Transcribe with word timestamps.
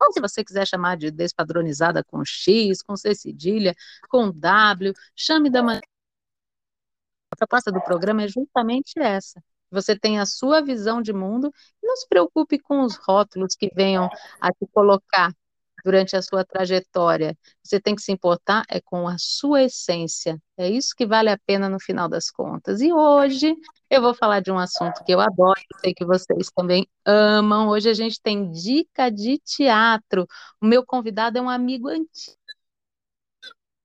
ou 0.00 0.12
se 0.12 0.20
você 0.20 0.44
quiser 0.44 0.66
chamar 0.66 0.96
de 0.96 1.10
despadronizada 1.10 2.02
com 2.04 2.24
X, 2.24 2.82
com 2.82 2.96
C 2.96 3.14
cedilha, 3.14 3.74
com 4.08 4.30
W, 4.30 4.92
chame 5.14 5.50
da 5.50 5.62
maneira. 5.62 5.86
A 7.32 7.36
proposta 7.36 7.70
do 7.70 7.80
programa 7.82 8.22
é 8.22 8.28
justamente 8.28 8.98
essa. 8.98 9.42
Você 9.70 9.96
tem 9.98 10.18
a 10.18 10.26
sua 10.26 10.60
visão 10.62 11.00
de 11.00 11.12
mundo 11.12 11.52
e 11.82 11.86
não 11.86 11.96
se 11.96 12.08
preocupe 12.08 12.58
com 12.58 12.82
os 12.82 12.96
rótulos 12.96 13.54
que 13.54 13.70
venham 13.74 14.08
a 14.40 14.52
te 14.52 14.66
colocar 14.72 15.32
durante 15.84 16.16
a 16.16 16.22
sua 16.22 16.44
trajetória. 16.44 17.36
Você 17.62 17.80
tem 17.80 17.94
que 17.94 18.02
se 18.02 18.12
importar 18.12 18.64
é 18.68 18.80
com 18.80 19.08
a 19.08 19.16
sua 19.18 19.62
essência. 19.62 20.40
É 20.56 20.68
isso 20.68 20.94
que 20.96 21.06
vale 21.06 21.30
a 21.30 21.38
pena 21.46 21.68
no 21.68 21.80
final 21.80 22.08
das 22.08 22.30
contas. 22.30 22.80
E 22.80 22.92
hoje 22.92 23.54
eu 23.88 24.02
vou 24.02 24.14
falar 24.14 24.40
de 24.40 24.50
um 24.50 24.58
assunto 24.58 25.04
que 25.04 25.12
eu 25.12 25.20
adoro, 25.20 25.60
sei 25.80 25.94
que 25.94 26.04
vocês 26.04 26.50
também 26.54 26.86
amam. 27.04 27.68
Hoje 27.68 27.88
a 27.88 27.94
gente 27.94 28.20
tem 28.20 28.50
dica 28.50 29.10
de 29.10 29.38
teatro. 29.38 30.26
O 30.60 30.66
meu 30.66 30.84
convidado 30.84 31.38
é 31.38 31.40
um 31.40 31.48
amigo 31.48 31.88
antigo 31.88 32.40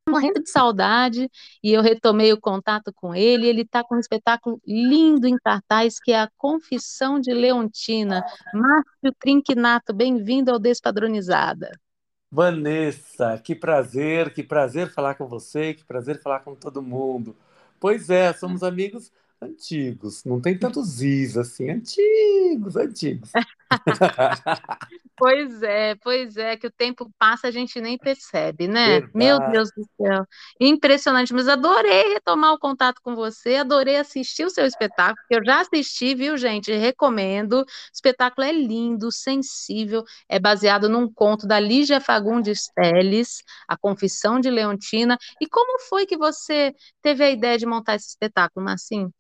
morrendo 0.08 0.42
de 0.42 0.50
saudade 0.50 1.30
e 1.64 1.72
eu 1.72 1.82
retomei 1.82 2.32
o 2.32 2.40
contato 2.40 2.94
com 2.94 3.14
ele. 3.16 3.48
Ele 3.48 3.62
está 3.62 3.84
com 3.84 3.96
um 3.96 4.00
espetáculo 4.00 4.62
lindo 4.66 5.28
em 5.28 5.38
cartaz 5.38 6.00
que 6.00 6.12
é 6.12 6.22
a 6.22 6.30
Confissão 6.38 7.20
de 7.20 7.34
Leontina. 7.34 8.24
Márcio 8.54 9.14
Trinquinato, 9.20 9.94
bem-vindo 9.94 10.52
ao 10.52 10.60
Despadronizada. 10.60 11.72
Vanessa, 12.36 13.38
que 13.40 13.56
prazer, 13.56 14.34
que 14.34 14.44
prazer 14.44 14.92
falar 14.92 15.16
com 15.16 15.28
você, 15.28 15.74
que 15.74 15.84
prazer 15.84 16.22
falar 16.22 16.42
com 16.42 16.56
todo 16.56 16.82
mundo. 16.82 17.36
Pois 17.80 18.10
é, 18.10 18.34
somos 18.34 18.64
amigos 18.64 19.12
antigos, 19.42 20.24
não 20.24 20.42
tem 20.42 20.58
tantos 20.58 21.02
is 21.02 21.38
assim, 21.38 21.70
antigos, 21.70 22.76
antigos. 22.76 23.32
Pois 25.18 25.64
é, 25.64 25.96
pois 25.96 26.36
é, 26.36 26.58
que 26.58 26.68
o 26.68 26.72
tempo 26.72 27.10
passa 27.18 27.48
a 27.48 27.52
gente 27.52 27.80
nem 27.80 27.98
percebe, 27.98 28.68
né? 28.68 29.00
Verdade. 29.00 29.12
Meu 29.16 29.40
Deus 29.50 29.70
do 29.72 29.86
céu, 29.96 30.26
impressionante. 30.60 31.34
Mas 31.34 31.48
adorei 31.48 32.14
retomar 32.14 32.52
o 32.54 32.60
contato 32.60 33.00
com 33.02 33.16
você, 33.16 33.56
adorei 33.56 33.96
assistir 33.96 34.44
o 34.46 34.50
seu 34.50 34.66
espetáculo, 34.66 35.26
que 35.30 35.36
eu 35.36 35.44
já 35.46 35.62
assisti, 35.62 36.14
viu, 36.16 36.38
gente? 36.38 36.72
Recomendo. 36.74 37.62
O 37.62 37.66
espetáculo 37.94 38.46
é 38.46 38.52
lindo, 38.52 39.10
sensível, 39.10 40.04
é 40.28 40.38
baseado 40.38 40.90
num 40.90 41.12
conto 41.12 41.48
da 41.48 41.60
Lígia 41.62 42.02
Fagundes 42.02 42.68
Teles, 42.76 43.42
A 43.70 43.78
Confissão 43.78 44.40
de 44.40 44.50
Leontina. 44.50 45.18
E 45.40 45.48
como 45.48 45.80
foi 45.80 46.06
que 46.06 46.18
você 46.18 46.74
teve 47.02 47.24
a 47.24 47.32
ideia 47.32 47.58
de 47.58 47.66
montar 47.66 47.96
esse 47.96 48.10
espetáculo, 48.10 48.66
Marcinho? 48.66 49.14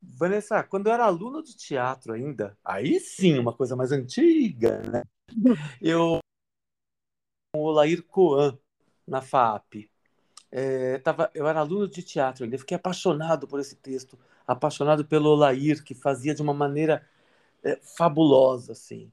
Vanessa, 0.00 0.62
quando 0.62 0.86
eu 0.86 0.92
era 0.92 1.04
aluno 1.04 1.42
de 1.42 1.56
teatro 1.56 2.12
ainda, 2.12 2.56
aí 2.64 3.00
sim, 3.00 3.38
uma 3.38 3.52
coisa 3.52 3.74
mais 3.76 3.92
antiga, 3.92 4.80
né? 4.82 5.02
Eu 5.80 6.20
o 7.56 7.70
Lair 7.70 8.02
Coan 8.04 8.58
na 9.06 9.20
FAP. 9.20 9.90
É, 10.50 10.98
tava, 10.98 11.30
eu 11.34 11.46
era 11.46 11.60
aluno 11.60 11.88
de 11.88 12.02
teatro 12.02 12.44
ainda, 12.44 12.58
fiquei 12.58 12.76
apaixonado 12.76 13.46
por 13.46 13.60
esse 13.60 13.76
texto, 13.76 14.18
apaixonado 14.46 15.04
pelo 15.04 15.34
Lair, 15.34 15.84
que 15.84 15.94
fazia 15.94 16.34
de 16.34 16.40
uma 16.42 16.54
maneira 16.54 17.06
é, 17.62 17.76
fabulosa, 17.82 18.72
assim. 18.72 19.12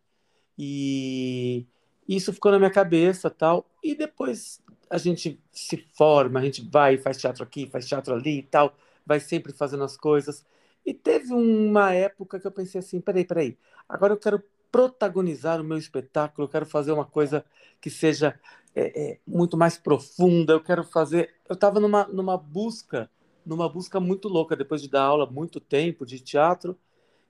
E 0.57 1.65
isso 2.07 2.33
ficou 2.33 2.51
na 2.51 2.59
minha 2.59 2.71
cabeça, 2.71 3.29
tal. 3.29 3.65
E 3.83 3.95
depois 3.95 4.61
a 4.89 4.97
gente 4.97 5.39
se 5.51 5.77
forma, 5.93 6.39
a 6.39 6.43
gente 6.43 6.61
vai, 6.69 6.97
faz 6.97 7.17
teatro 7.17 7.43
aqui, 7.43 7.67
faz 7.67 7.87
teatro 7.87 8.13
ali 8.13 8.39
e 8.39 8.43
tal, 8.43 8.75
vai 9.05 9.19
sempre 9.19 9.53
fazendo 9.53 9.83
as 9.83 9.97
coisas. 9.97 10.45
E 10.85 10.93
teve 10.93 11.33
uma 11.33 11.93
época 11.93 12.39
que 12.39 12.45
eu 12.45 12.51
pensei 12.51 12.79
assim, 12.79 13.01
peraí, 13.01 13.25
peraí, 13.25 13.57
agora 13.89 14.13
eu 14.13 14.17
quero 14.17 14.43
protagonizar 14.71 15.59
o 15.59 15.63
meu 15.63 15.77
espetáculo, 15.77 16.45
eu 16.45 16.51
quero 16.51 16.65
fazer 16.65 16.91
uma 16.91 17.05
coisa 17.05 17.43
que 17.81 17.89
seja 17.89 18.39
é, 18.75 19.13
é, 19.13 19.19
muito 19.25 19.57
mais 19.57 19.77
profunda, 19.77 20.53
eu 20.53 20.61
quero 20.61 20.83
fazer... 20.83 21.33
Eu 21.47 21.53
estava 21.53 21.79
numa, 21.79 22.05
numa 22.07 22.37
busca, 22.37 23.09
numa 23.45 23.69
busca 23.69 23.99
muito 23.99 24.27
louca, 24.27 24.55
depois 24.55 24.81
de 24.81 24.89
dar 24.89 25.03
aula 25.03 25.25
muito 25.25 25.59
tempo 25.59 26.05
de 26.05 26.19
teatro, 26.19 26.77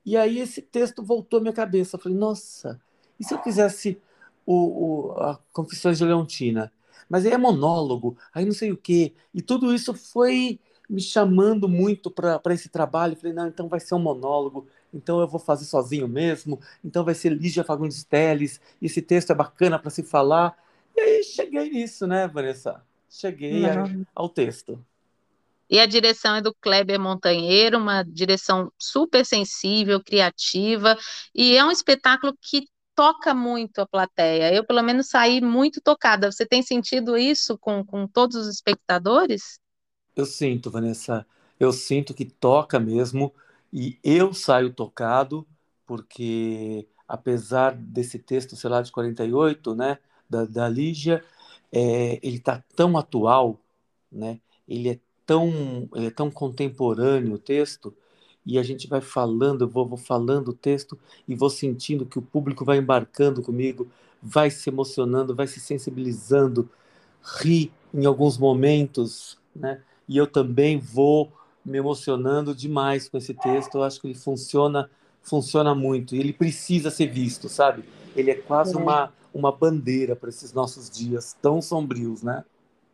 e 0.05 0.17
aí 0.17 0.39
esse 0.39 0.61
texto 0.61 1.03
voltou 1.03 1.39
à 1.39 1.41
minha 1.41 1.53
cabeça, 1.53 1.95
eu 1.95 1.99
falei, 2.01 2.17
nossa, 2.17 2.81
e 3.19 3.23
se 3.23 3.33
eu 3.33 3.41
fizesse 3.41 4.01
o, 4.45 4.55
o, 4.55 5.11
a 5.13 5.39
Confissões 5.53 5.97
de 5.97 6.05
Leontina? 6.05 6.71
Mas 7.07 7.25
aí 7.25 7.31
é 7.31 7.37
monólogo, 7.37 8.17
aí 8.33 8.43
não 8.43 8.53
sei 8.53 8.71
o 8.71 8.77
quê, 8.77 9.13
e 9.33 9.41
tudo 9.41 9.73
isso 9.73 9.93
foi 9.93 10.59
me 10.89 11.01
chamando 11.01 11.67
muito 11.67 12.11
para 12.11 12.53
esse 12.53 12.69
trabalho. 12.69 13.15
Falei, 13.15 13.33
não, 13.33 13.47
então 13.47 13.67
vai 13.67 13.79
ser 13.79 13.95
um 13.95 13.99
monólogo, 13.99 14.67
então 14.93 15.19
eu 15.19 15.27
vou 15.27 15.39
fazer 15.39 15.65
sozinho 15.65 16.07
mesmo, 16.07 16.59
então 16.83 17.03
vai 17.03 17.13
ser 17.13 17.29
Lígia 17.29 17.63
Fagundes 17.63 18.03
Teles, 18.03 18.59
esse 18.81 19.01
texto 19.01 19.31
é 19.31 19.35
bacana 19.35 19.79
para 19.79 19.89
se 19.89 20.03
falar. 20.03 20.57
E 20.95 20.99
aí 20.99 21.23
cheguei 21.23 21.69
nisso, 21.69 22.07
né, 22.07 22.27
Vanessa? 22.27 22.81
Cheguei 23.09 23.65
a, 23.65 23.83
ao 24.13 24.29
texto. 24.29 24.83
E 25.69 25.79
a 25.79 25.85
direção 25.85 26.35
é 26.35 26.41
do 26.41 26.53
Kleber 26.53 26.99
Montanheiro, 26.99 27.77
uma 27.77 28.03
direção 28.03 28.71
super 28.79 29.25
sensível, 29.25 30.01
criativa, 30.03 30.95
e 31.33 31.57
é 31.57 31.65
um 31.65 31.71
espetáculo 31.71 32.35
que 32.39 32.67
toca 32.95 33.33
muito 33.33 33.79
a 33.79 33.87
plateia. 33.87 34.53
Eu, 34.53 34.65
pelo 34.65 34.81
menos, 34.81 35.07
saí 35.07 35.41
muito 35.41 35.81
tocada. 35.81 36.31
Você 36.31 36.45
tem 36.45 36.63
sentido 36.63 37.17
isso 37.17 37.57
com, 37.57 37.83
com 37.85 38.07
todos 38.07 38.35
os 38.37 38.47
espectadores? 38.47 39.59
Eu 40.15 40.25
sinto, 40.25 40.71
Vanessa, 40.71 41.25
eu 41.59 41.71
sinto 41.73 42.13
que 42.13 42.25
toca 42.25 42.79
mesmo 42.79 43.33
e 43.71 43.97
eu 44.03 44.33
saio 44.33 44.73
tocado 44.73 45.45
porque 45.85 46.87
apesar 47.07 47.75
desse 47.75 48.17
texto, 48.19 48.55
sei 48.55 48.69
lá, 48.69 48.81
de 48.81 48.91
48, 48.91 49.75
né, 49.75 49.99
da, 50.29 50.45
da 50.45 50.67
Lígia, 50.69 51.23
é, 51.71 52.19
ele 52.23 52.37
está 52.37 52.63
tão 52.75 52.97
atual, 52.97 53.59
né, 54.11 54.39
ele 54.67 54.89
é 54.89 54.99
tão, 55.25 55.87
ele 55.93 56.07
é 56.07 56.11
tão 56.11 56.31
contemporâneo 56.31 57.35
o 57.35 57.39
texto, 57.39 57.93
e 58.45 58.59
a 58.59 58.63
gente 58.63 58.87
vai 58.87 59.01
falando, 59.01 59.63
eu 59.63 59.67
vou, 59.67 59.87
vou 59.87 59.97
falando 59.97 60.49
o 60.49 60.53
texto 60.53 60.97
e 61.27 61.35
vou 61.35 61.49
sentindo 61.49 62.05
que 62.05 62.19
o 62.19 62.21
público 62.21 62.63
vai 62.63 62.77
embarcando 62.77 63.41
comigo, 63.41 63.87
vai 64.21 64.49
se 64.51 64.69
emocionando, 64.69 65.35
vai 65.35 65.47
se 65.47 65.59
sensibilizando, 65.59 66.69
ri 67.39 67.71
em 67.93 68.05
alguns 68.05 68.37
momentos, 68.37 69.37
né? 69.55 69.81
E 70.07 70.17
eu 70.17 70.27
também 70.27 70.79
vou 70.79 71.31
me 71.65 71.77
emocionando 71.77 72.53
demais 72.53 73.09
com 73.09 73.17
esse 73.17 73.33
texto. 73.33 73.75
Eu 73.75 73.83
acho 73.83 73.99
que 73.99 74.07
ele 74.07 74.15
funciona, 74.15 74.89
funciona 75.21 75.73
muito 75.73 76.15
e 76.15 76.19
ele 76.19 76.33
precisa 76.33 76.91
ser 76.91 77.07
visto, 77.07 77.49
sabe? 77.49 77.83
Ele 78.15 78.31
é 78.31 78.35
quase 78.35 78.75
é. 78.75 78.77
uma 78.77 79.11
uma 79.35 79.51
bandeira 79.51 80.15
para 80.15 80.29
esses 80.29 80.53
nossos 80.53 80.89
dias 80.89 81.35
tão 81.41 81.61
sombrios, 81.61 82.23
né? 82.23 82.45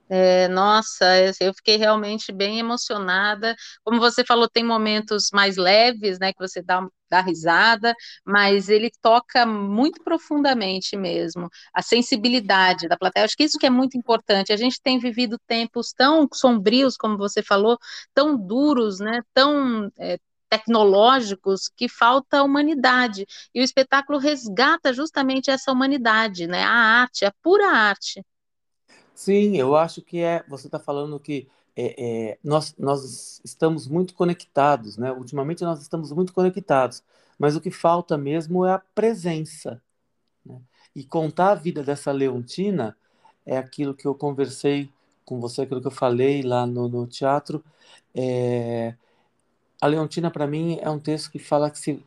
É, 0.10 0.48
nossa, 0.50 1.06
eu 1.40 1.54
fiquei 1.54 1.78
realmente 1.78 2.34
bem 2.34 2.60
emocionada. 2.60 3.56
Como 3.84 4.00
você 4.00 4.26
falou, 4.26 4.50
tem 4.50 4.64
momentos 4.64 5.30
mais 5.32 5.56
leves, 5.56 6.20
né, 6.20 6.34
que 6.34 6.40
você 6.40 6.62
dá, 6.62 6.86
dá 7.12 7.22
risada, 7.22 7.94
mas 8.26 8.70
ele 8.70 8.90
toca 9.02 9.46
muito 9.46 10.02
profundamente 10.04 10.96
mesmo. 10.98 11.50
A 11.74 11.82
sensibilidade 11.82 12.88
da 12.88 12.98
plateia, 12.98 13.26
acho 13.26 13.36
que 13.38 13.44
isso 13.44 13.60
que 13.60 13.66
é 13.66 13.70
muito 13.70 13.98
importante. 13.98 14.54
A 14.54 14.58
gente 14.58 14.82
tem 14.82 14.98
vivido 14.98 15.38
tempos 15.48 15.94
tão 15.94 16.28
sombrios, 16.34 16.96
como 16.98 17.18
você 17.18 17.44
falou, 17.44 17.78
tão 18.14 18.38
duros, 18.38 19.00
né, 19.00 19.22
tão 19.34 19.92
é, 20.00 20.18
tecnológicos 20.50 21.70
que 21.76 21.88
falta 21.88 22.44
humanidade. 22.44 23.26
E 23.54 23.62
o 23.62 23.64
espetáculo 23.64 24.20
resgata 24.20 24.94
justamente 24.94 25.50
essa 25.50 25.72
humanidade, 25.72 26.48
né? 26.48 26.64
A 26.64 27.02
arte, 27.02 27.26
a 27.26 27.34
pura 27.42 27.68
arte. 27.68 28.22
Sim, 29.16 29.58
eu 29.58 29.76
acho 29.76 30.02
que 30.02 30.20
é. 30.20 30.44
Você 30.50 30.68
está 30.68 30.80
falando 30.80 31.20
que 31.20 31.48
é, 31.76 31.96
é, 32.32 32.38
nós, 32.44 32.76
nós 32.78 33.42
estamos 33.44 33.88
muito 33.88 34.14
conectados, 34.14 34.98
né? 34.98 35.12
Ultimamente 35.12 35.64
nós 35.64 35.82
estamos 35.82 36.12
muito 36.12 36.34
conectados, 36.34 37.04
mas 37.40 37.56
o 37.56 37.62
que 37.62 37.72
falta 37.72 38.18
mesmo 38.18 38.66
é 38.66 38.74
a 38.74 38.80
presença. 38.80 39.82
Né? 40.46 40.60
E 40.96 41.04
contar 41.04 41.52
a 41.52 41.56
vida 41.56 41.82
dessa 41.84 42.12
Leontina 42.12 42.96
é 43.46 43.58
aquilo 43.58 43.94
que 43.94 44.06
eu 44.06 44.14
conversei 44.14 44.90
com 45.26 45.40
você, 45.40 45.62
aquilo 45.62 45.82
que 45.82 45.88
eu 45.88 45.92
falei 45.92 46.42
lá 46.42 46.66
no, 46.66 46.90
no 46.90 47.08
teatro. 47.08 47.64
É... 48.14 48.94
A 49.82 49.88
Leontina, 49.88 50.30
para 50.30 50.46
mim, 50.46 50.78
é 50.82 50.90
um 50.90 51.00
texto 51.00 51.32
que 51.32 51.40
fala 51.40 51.72
que 51.72 51.80
se, 51.80 52.04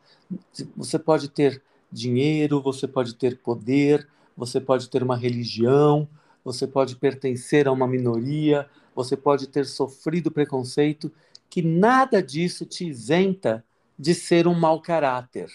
se 0.53 0.69
você 0.77 0.97
pode 0.97 1.27
ter 1.29 1.61
dinheiro, 1.91 2.61
você 2.61 2.87
pode 2.87 3.15
ter 3.15 3.37
poder, 3.39 4.07
você 4.37 4.61
pode 4.61 4.89
ter 4.89 5.03
uma 5.03 5.17
religião, 5.17 6.07
você 6.43 6.67
pode 6.67 6.95
pertencer 6.95 7.67
a 7.67 7.71
uma 7.71 7.87
minoria, 7.87 8.69
você 8.95 9.17
pode 9.17 9.47
ter 9.47 9.65
sofrido 9.65 10.31
preconceito, 10.31 11.11
que 11.49 11.61
nada 11.61 12.23
disso 12.23 12.65
te 12.65 12.87
isenta 12.87 13.63
de 13.99 14.15
ser 14.15 14.47
um 14.47 14.53
mau 14.53 14.81
caráter, 14.81 15.49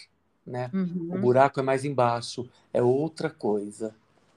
né? 0.47 0.71
Uhum. 0.73 1.15
O 1.15 1.19
buraco 1.19 1.59
é 1.59 1.63
mais 1.63 1.85
embaixo, 1.85 2.49
é 2.73 2.83
outra 2.83 3.31
coisa, 3.31 3.95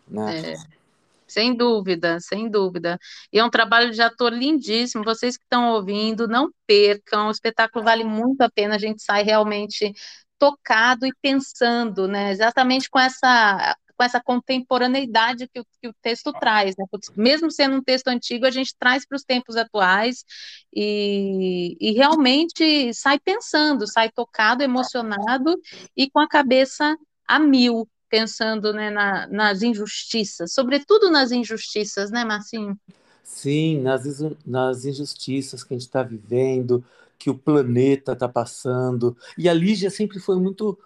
né? 0.08 0.54
É. 0.54 0.84
Sem 1.28 1.56
dúvida, 1.56 2.20
sem 2.20 2.50
dúvida. 2.50 3.00
E 3.32 3.40
é 3.40 3.44
um 3.44 3.50
trabalho 3.50 3.92
de 3.92 4.02
ator 4.02 4.32
lindíssimo. 4.32 5.04
Vocês 5.04 5.36
que 5.36 5.44
estão 5.44 5.72
ouvindo, 5.72 6.28
não 6.28 6.52
percam. 6.68 7.28
O 7.28 7.32
espetáculo 7.32 7.84
vale 7.84 8.04
muito 8.04 8.42
a 8.42 8.52
pena. 8.52 8.76
A 8.76 8.78
gente 8.78 9.02
sai 9.02 9.24
realmente 9.24 9.94
tocado 10.38 11.08
e 11.08 11.14
pensando, 11.22 12.08
né? 12.08 12.32
Exatamente 12.32 12.88
com 12.88 13.00
essa 13.00 13.76
com 13.96 14.04
essa 14.04 14.22
contemporaneidade 14.22 15.48
que 15.48 15.60
o, 15.60 15.66
que 15.82 15.88
o 15.88 15.94
texto 16.02 16.32
traz, 16.34 16.76
né? 16.78 16.86
mesmo 17.16 17.52
sendo 17.52 17.78
um 17.78 17.84
texto 17.84 18.08
antigo, 18.08 18.46
a 18.46 18.52
gente 18.52 18.76
traz 18.78 19.06
para 19.06 19.16
os 19.16 19.24
tempos 19.24 19.56
atuais 19.56 20.26
e, 20.74 21.78
e 21.80 21.92
realmente 21.92 22.94
sai 22.94 23.20
pensando, 23.20 23.88
sai 23.88 24.10
tocado, 24.10 24.64
emocionado 24.64 25.56
e 25.96 26.10
com 26.10 26.20
a 26.20 26.28
cabeça 26.28 26.98
a 27.28 27.40
mil, 27.40 27.88
pensando 28.10 28.74
né, 28.74 28.90
na, 28.90 29.28
nas 29.28 29.62
injustiças, 29.62 30.54
sobretudo 30.54 31.10
nas 31.10 31.32
injustiças, 31.32 32.12
né, 32.12 32.24
Marcinho? 32.24 32.78
Sim, 33.24 33.82
nas, 33.82 34.04
nas 34.46 34.86
injustiças 34.86 35.64
que 35.64 35.74
a 35.74 35.78
gente 35.78 35.88
está 35.88 36.04
vivendo, 36.04 36.84
que 37.18 37.30
o 37.30 37.38
planeta 37.38 38.12
está 38.12 38.28
passando. 38.28 39.18
E 39.38 39.48
a 39.48 39.54
Lígia 39.54 39.90
sempre 39.90 40.20
foi 40.20 40.38
muito 40.38 40.78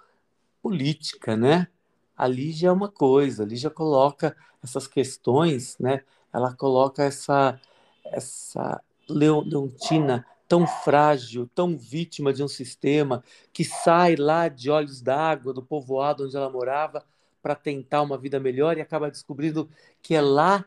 política, 0.62 1.36
né? 1.36 1.68
A 2.18 2.28
Lígia 2.28 2.70
é 2.70 2.72
uma 2.72 2.90
coisa, 2.90 3.44
a 3.44 3.46
Lígia 3.46 3.70
coloca 3.70 4.36
essas 4.64 4.88
questões, 4.88 5.78
né? 5.80 6.04
Ela 6.34 6.54
coloca 6.54 7.04
essa, 7.04 7.60
essa 8.06 8.82
Leontina 9.10 10.26
tão 10.48 10.66
frágil, 10.66 11.50
tão 11.54 11.78
vítima 11.78 12.34
de 12.34 12.44
um 12.44 12.48
sistema 12.48 13.24
que 13.54 13.64
sai 13.64 14.16
lá 14.16 14.48
de 14.48 14.70
olhos 14.70 15.02
d'água 15.02 15.54
do 15.54 15.62
povoado 15.62 16.26
onde 16.26 16.36
ela 16.36 16.50
morava 16.50 17.06
para 17.42 17.56
tentar 17.56 18.02
uma 18.02 18.18
vida 18.18 18.40
melhor 18.40 18.78
e 18.78 18.82
acaba 18.82 19.12
descobrindo 19.12 19.70
que 20.02 20.16
é 20.16 20.22
lá 20.22 20.66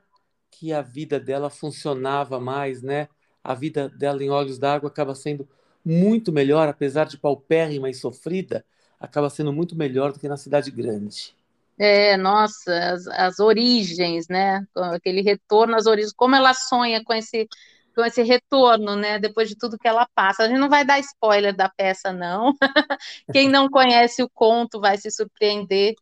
que 0.51 0.73
a 0.73 0.83
vida 0.83 1.19
dela 1.19 1.51
funcionava 1.51 2.39
mais, 2.39 2.83
né? 2.83 3.09
A 3.43 3.55
vida 3.55 3.89
dela 3.89 4.23
em 4.23 4.31
olhos 4.31 4.59
d'água 4.59 4.89
acaba 4.89 5.15
sendo 5.15 5.49
muito 5.85 6.31
melhor, 6.33 6.69
apesar 6.69 7.07
de 7.07 7.19
paupérrima 7.19 7.89
e 7.89 7.95
sofrida, 7.95 8.65
acaba 8.99 9.31
sendo 9.31 9.53
muito 9.53 9.75
melhor 9.75 10.13
do 10.13 10.19
que 10.19 10.29
na 10.29 10.37
cidade 10.37 10.71
grande. 10.71 11.35
É, 11.83 12.15
nossa, 12.19 12.93
as, 12.93 13.07
as 13.07 13.41
origens, 13.41 14.29
né? 14.29 14.63
Aquele 14.77 15.23
retorno 15.23 15.75
às 15.77 15.87
origens, 15.87 16.13
como 16.13 16.37
ela 16.37 16.53
sonha 16.53 17.03
com 17.03 17.15
esse 17.15 17.49
com 17.95 18.05
esse 18.05 18.23
retorno, 18.23 18.97
né? 18.97 19.19
Depois 19.19 19.49
de 19.49 19.57
tudo 19.57 19.79
que 19.79 19.89
ela 19.89 20.07
passa. 20.15 20.43
A 20.45 20.49
gente 20.49 20.59
não 20.59 20.69
vai 20.69 20.85
dar 20.85 20.99
spoiler 21.01 21.57
da 21.57 21.69
peça, 21.71 22.13
não. 22.13 22.53
Quem 23.33 23.49
não 23.49 23.69
conhece 23.69 24.23
o 24.23 24.29
conto 24.29 24.79
vai 24.79 24.99
se 24.99 25.11
surpreender 25.11 25.95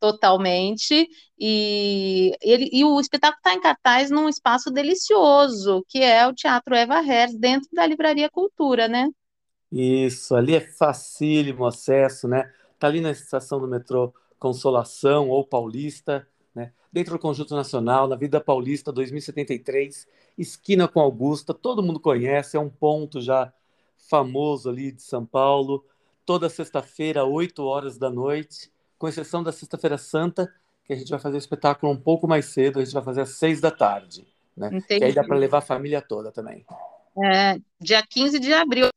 totalmente. 0.00 1.08
E, 1.38 2.32
ele, 2.40 2.68
e 2.72 2.84
o 2.84 3.00
espetáculo 3.00 3.38
está 3.38 3.54
em 3.54 3.60
cartaz 3.60 4.10
num 4.10 4.28
espaço 4.28 4.70
delicioso, 4.70 5.84
que 5.88 5.98
é 6.02 6.26
o 6.26 6.32
Teatro 6.32 6.74
Eva 6.76 7.00
Herz, 7.04 7.36
dentro 7.36 7.68
da 7.72 7.86
Livraria 7.86 8.30
Cultura, 8.30 8.86
né? 8.86 9.08
Isso, 9.72 10.36
ali 10.36 10.54
é 10.54 10.60
facílimo 10.60 11.66
acesso, 11.66 12.28
né? 12.28 12.52
Tá 12.78 12.86
ali 12.86 13.00
na 13.00 13.10
estação 13.10 13.58
do 13.58 13.66
metrô 13.66 14.14
Consolação 14.44 15.30
ou 15.30 15.42
Paulista, 15.42 16.28
né? 16.54 16.70
Dentro 16.92 17.14
do 17.14 17.18
Conjunto 17.18 17.56
Nacional, 17.56 18.06
na 18.06 18.14
Vida 18.14 18.38
Paulista 18.38 18.92
2073, 18.92 20.06
esquina 20.36 20.86
com 20.86 21.00
Augusta, 21.00 21.54
todo 21.54 21.82
mundo 21.82 21.98
conhece, 21.98 22.54
é 22.54 22.60
um 22.60 22.68
ponto 22.68 23.22
já 23.22 23.50
famoso 23.96 24.68
ali 24.68 24.92
de 24.92 25.00
São 25.00 25.24
Paulo. 25.24 25.82
Toda 26.26 26.50
sexta-feira, 26.50 27.24
8 27.24 27.64
horas 27.64 27.96
da 27.96 28.10
noite, 28.10 28.70
com 28.98 29.08
exceção 29.08 29.42
da 29.42 29.50
Sexta-feira 29.50 29.96
Santa, 29.96 30.52
que 30.84 30.92
a 30.92 30.96
gente 30.96 31.08
vai 31.08 31.18
fazer 31.18 31.36
o 31.36 31.38
espetáculo 31.38 31.90
um 31.90 31.96
pouco 31.96 32.28
mais 32.28 32.44
cedo, 32.44 32.80
a 32.80 32.84
gente 32.84 32.92
vai 32.92 33.02
fazer 33.02 33.22
às 33.22 33.30
6 33.30 33.62
da 33.62 33.70
tarde, 33.70 34.28
né? 34.54 34.66
Entendi. 34.66 34.98
Que 34.98 35.04
aí 35.04 35.14
dá 35.14 35.24
para 35.24 35.38
levar 35.38 35.58
a 35.58 35.62
família 35.62 36.02
toda 36.02 36.30
também. 36.30 36.66
É, 37.24 37.58
dia 37.80 38.02
15 38.06 38.38
de 38.38 38.52
abril 38.52 38.88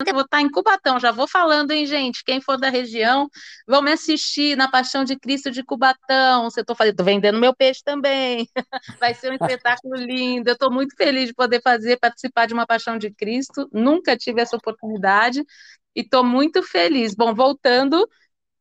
eu 0.00 0.12
vou 0.12 0.22
estar 0.22 0.40
em 0.40 0.50
Cubatão, 0.50 0.98
já 0.98 1.12
vou 1.12 1.28
falando, 1.28 1.70
hein, 1.70 1.86
gente? 1.86 2.24
Quem 2.24 2.40
for 2.40 2.58
da 2.58 2.68
região, 2.68 3.28
vão 3.66 3.80
me 3.80 3.92
assistir 3.92 4.56
na 4.56 4.68
Paixão 4.68 5.04
de 5.04 5.16
Cristo 5.16 5.50
de 5.50 5.62
Cubatão. 5.62 6.44
Você 6.50 6.62
estou 6.62 6.74
fazendo, 6.74 6.96
tô 6.96 7.04
vendendo 7.04 7.38
meu 7.38 7.54
peixe 7.54 7.80
também. 7.84 8.48
Vai 9.00 9.14
ser 9.14 9.30
um 9.30 9.34
espetáculo 9.34 9.94
lindo. 9.94 10.48
Eu 10.50 10.54
estou 10.54 10.70
muito 10.70 10.96
feliz 10.96 11.28
de 11.28 11.34
poder 11.34 11.62
fazer, 11.62 11.96
participar 11.98 12.46
de 12.46 12.54
uma 12.54 12.66
Paixão 12.66 12.98
de 12.98 13.10
Cristo. 13.10 13.68
Nunca 13.72 14.16
tive 14.16 14.40
essa 14.40 14.56
oportunidade 14.56 15.44
e 15.94 16.00
estou 16.00 16.24
muito 16.24 16.60
feliz. 16.62 17.14
Bom, 17.14 17.32
voltando 17.32 18.08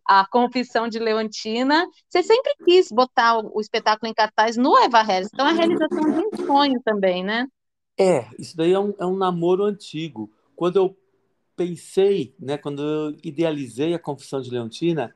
à 0.07 0.25
Confissão 0.30 0.88
de 0.88 1.00
Leontina, 1.00 1.83
você 2.09 2.21
sempre 2.21 2.53
quis 2.63 2.89
botar 2.91 3.39
o 3.39 3.59
espetáculo 3.59 4.09
em 4.09 4.13
cartaz 4.13 4.56
no 4.56 4.77
Eva 4.77 5.01
Harris, 5.01 5.30
então 5.33 5.47
é 5.47 5.51
a 5.51 5.53
realização 5.53 6.12
de 6.12 6.19
um 6.19 6.45
sonho 6.45 6.81
também, 6.83 7.24
né? 7.24 7.47
É, 7.97 8.27
isso 8.38 8.56
daí 8.57 8.74
é 8.74 8.80
um, 8.80 8.94
é 9.00 9.06
um 9.06 9.15
namoro 9.15 9.63
antigo. 9.63 10.30
Quando 10.56 10.75
eu 10.75 10.97
pensei, 11.55 12.33
né, 12.39 12.57
quando 12.57 12.81
eu 12.81 13.17
idealizei 13.23 13.94
a 13.94 14.00
Confissão 14.00 14.41
de 14.41 14.50
Leontina, 14.50 15.15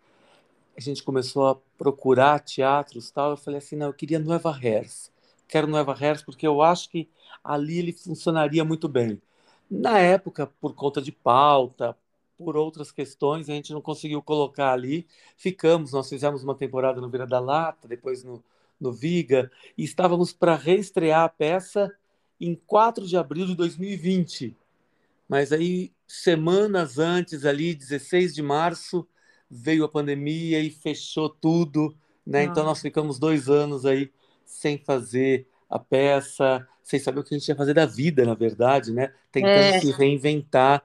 a 0.78 0.82
gente 0.82 1.04
começou 1.04 1.48
a 1.48 1.56
procurar 1.78 2.40
teatros 2.40 3.10
tal, 3.12 3.32
eu 3.32 3.38
falei 3.38 3.58
assim, 3.60 3.76
não, 3.76 3.88
eu 3.88 3.94
queria 3.94 4.20
Nueva 4.20 4.58
Hers. 4.62 5.12
Quero 5.48 5.68
Nueva 5.68 5.96
Hers 6.00 6.22
porque 6.22 6.46
eu 6.46 6.62
acho 6.62 6.90
que 6.90 7.10
ali 7.44 7.80
ele 7.80 7.94
funcionaria 7.94 8.64
muito 8.64 8.88
bem. 8.88 9.22
Na 9.70 9.98
época, 10.00 10.48
por 10.62 10.76
conta 10.76 11.02
de 11.02 11.12
pauta, 11.12 11.98
por 12.38 12.56
outras 12.56 12.92
questões, 12.92 13.50
a 13.50 13.54
gente 13.54 13.74
não 13.74 13.82
conseguiu 13.82 14.22
colocar 14.22 14.72
ali. 14.72 15.08
Ficamos, 15.36 15.92
nós 15.92 16.08
fizemos 16.08 16.44
uma 16.44 16.56
temporada 16.56 17.02
no 17.02 17.10
Vira 17.10 17.26
da 17.26 17.40
Lata, 17.40 17.88
depois 17.88 18.24
no, 18.24 18.44
no 18.80 18.94
Viga, 18.94 19.52
e 19.78 19.84
estávamos 19.84 20.32
para 20.32 20.56
reestrear 20.56 21.24
a 21.24 21.30
peça 21.30 21.94
em 22.40 22.56
4 22.56 23.06
de 23.08 23.18
abril 23.18 23.46
de 23.48 23.56
2020. 23.56 24.56
Mas 25.28 25.52
aí 25.52 25.92
semanas 26.08 26.98
antes, 26.98 27.46
ali, 27.46 27.76
16 27.76 28.34
de 28.34 28.42
março, 28.42 29.08
veio 29.50 29.84
a 29.84 29.90
pandemia 29.90 30.60
e 30.60 30.70
fechou 30.70 31.30
tudo, 31.30 31.96
né? 32.26 32.44
Então 32.44 32.64
nós 32.64 32.82
ficamos 32.82 33.20
dois 33.20 33.50
anos 33.50 33.86
aí 33.86 34.12
sem 34.46 34.78
fazer 34.78 35.48
a 35.70 35.78
peça, 35.78 36.66
sem 36.82 37.00
saber 37.00 37.20
o 37.20 37.24
que 37.24 37.36
a 37.36 37.38
gente 37.38 37.48
ia 37.50 37.56
fazer 37.56 37.74
da 37.74 37.86
vida, 37.86 38.26
na 38.26 38.34
verdade, 38.34 38.94
né? 38.94 39.14
Tentando 39.32 39.54
é. 39.54 39.80
se 39.80 39.92
reinventar 39.92 40.84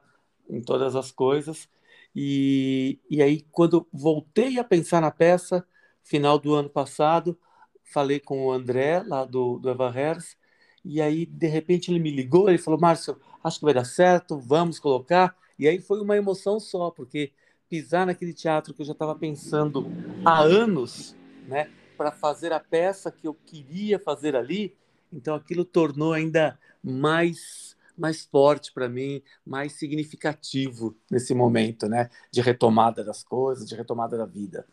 em 0.50 0.61
todas 0.61 0.97
as 0.97 1.12
coisas. 1.12 1.69
E, 2.14 2.99
e 3.09 3.23
aí, 3.23 3.47
quando 3.52 3.87
voltei 3.93 4.59
a 4.59 4.64
pensar 4.64 5.00
na 5.00 5.11
peça, 5.11 5.64
final 6.02 6.38
do 6.38 6.55
ano 6.55 6.69
passado, 6.69 7.38
falei 7.85 8.19
com 8.19 8.47
o 8.47 8.52
André, 8.52 9.02
lá 9.07 9.25
do, 9.25 9.59
do 9.59 9.71
Eva 9.71 9.93
Hers, 9.97 10.37
e 10.85 11.01
aí, 11.01 11.27
de 11.27 11.47
repente, 11.47 11.91
ele 11.91 12.01
me 12.01 12.11
ligou, 12.11 12.49
ele 12.49 12.59
falou, 12.59 12.81
Márcio, 12.81 13.17
acho 13.43 13.59
que 13.59 13.65
vai 13.65 13.75
dar 13.75 13.85
certo, 13.85 14.39
vamos 14.39 14.79
colocar. 14.79 15.37
E 15.59 15.69
aí 15.69 15.81
foi 15.81 16.01
uma 16.01 16.17
emoção 16.17 16.59
só, 16.59 16.91
porque 16.91 17.33
pisar 17.69 18.07
naquele 18.07 18.35
teatro 18.35 18.75
que 18.75 18.83
eu 18.83 18.87
já 18.87 18.93
estava 18.93 19.15
pensando 19.15 19.87
há 20.25 20.41
anos, 20.41 21.17
né, 21.47 21.71
para 21.97 22.11
fazer 22.11 22.53
a 22.53 22.61
peça 22.61 23.11
que 23.11 23.27
eu 23.27 23.35
queria 23.35 23.99
fazer 23.99 24.35
ali, 24.35 24.77
então 25.12 25.35
aquilo 25.35 25.65
tornou 25.65 26.12
ainda 26.12 26.59
mais 26.83 27.73
mais 27.97 28.25
forte 28.25 28.73
para 28.73 28.89
mim, 28.89 29.23
mais 29.45 29.73
significativo 29.75 30.97
nesse 31.11 31.35
momento, 31.35 31.87
né, 31.87 32.09
de 32.31 32.41
retomada 32.41 33.05
das 33.05 33.23
coisas, 33.23 33.69
de 33.69 33.75
retomada 33.75 34.17
da 34.17 34.25
vida. 34.25 34.67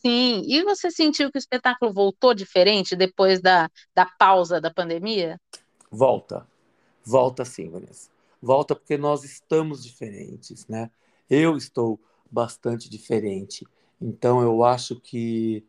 Sim, 0.00 0.42
e 0.46 0.62
você 0.64 0.90
sentiu 0.90 1.30
que 1.30 1.36
o 1.36 1.38
espetáculo 1.38 1.92
voltou 1.92 2.34
diferente 2.34 2.96
depois 2.96 3.40
da, 3.40 3.68
da 3.94 4.06
pausa 4.18 4.60
da 4.60 4.72
pandemia? 4.72 5.38
Volta, 5.90 6.46
volta 7.04 7.44
sim, 7.44 7.68
Vanessa 7.68 8.10
volta 8.40 8.74
porque 8.74 8.96
nós 8.96 9.24
estamos 9.24 9.82
diferentes, 9.82 10.66
né? 10.66 10.90
Eu 11.28 11.56
estou 11.56 12.00
bastante 12.30 12.88
diferente. 12.88 13.66
Então 14.00 14.40
eu 14.40 14.64
acho 14.64 14.96
que 14.96 15.64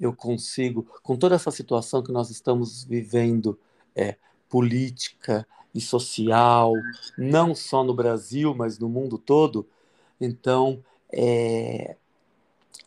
eu 0.00 0.14
consigo, 0.14 0.86
com 1.02 1.16
toda 1.16 1.34
essa 1.34 1.50
situação 1.50 2.02
que 2.02 2.12
nós 2.12 2.30
estamos 2.30 2.84
vivendo, 2.84 3.58
é, 3.94 4.16
política 4.48 5.46
e 5.74 5.80
social, 5.80 6.72
não 7.16 7.54
só 7.54 7.84
no 7.84 7.94
Brasil, 7.94 8.54
mas 8.54 8.78
no 8.78 8.88
mundo 8.88 9.18
todo, 9.18 9.66
então 10.20 10.82
é, 11.12 11.96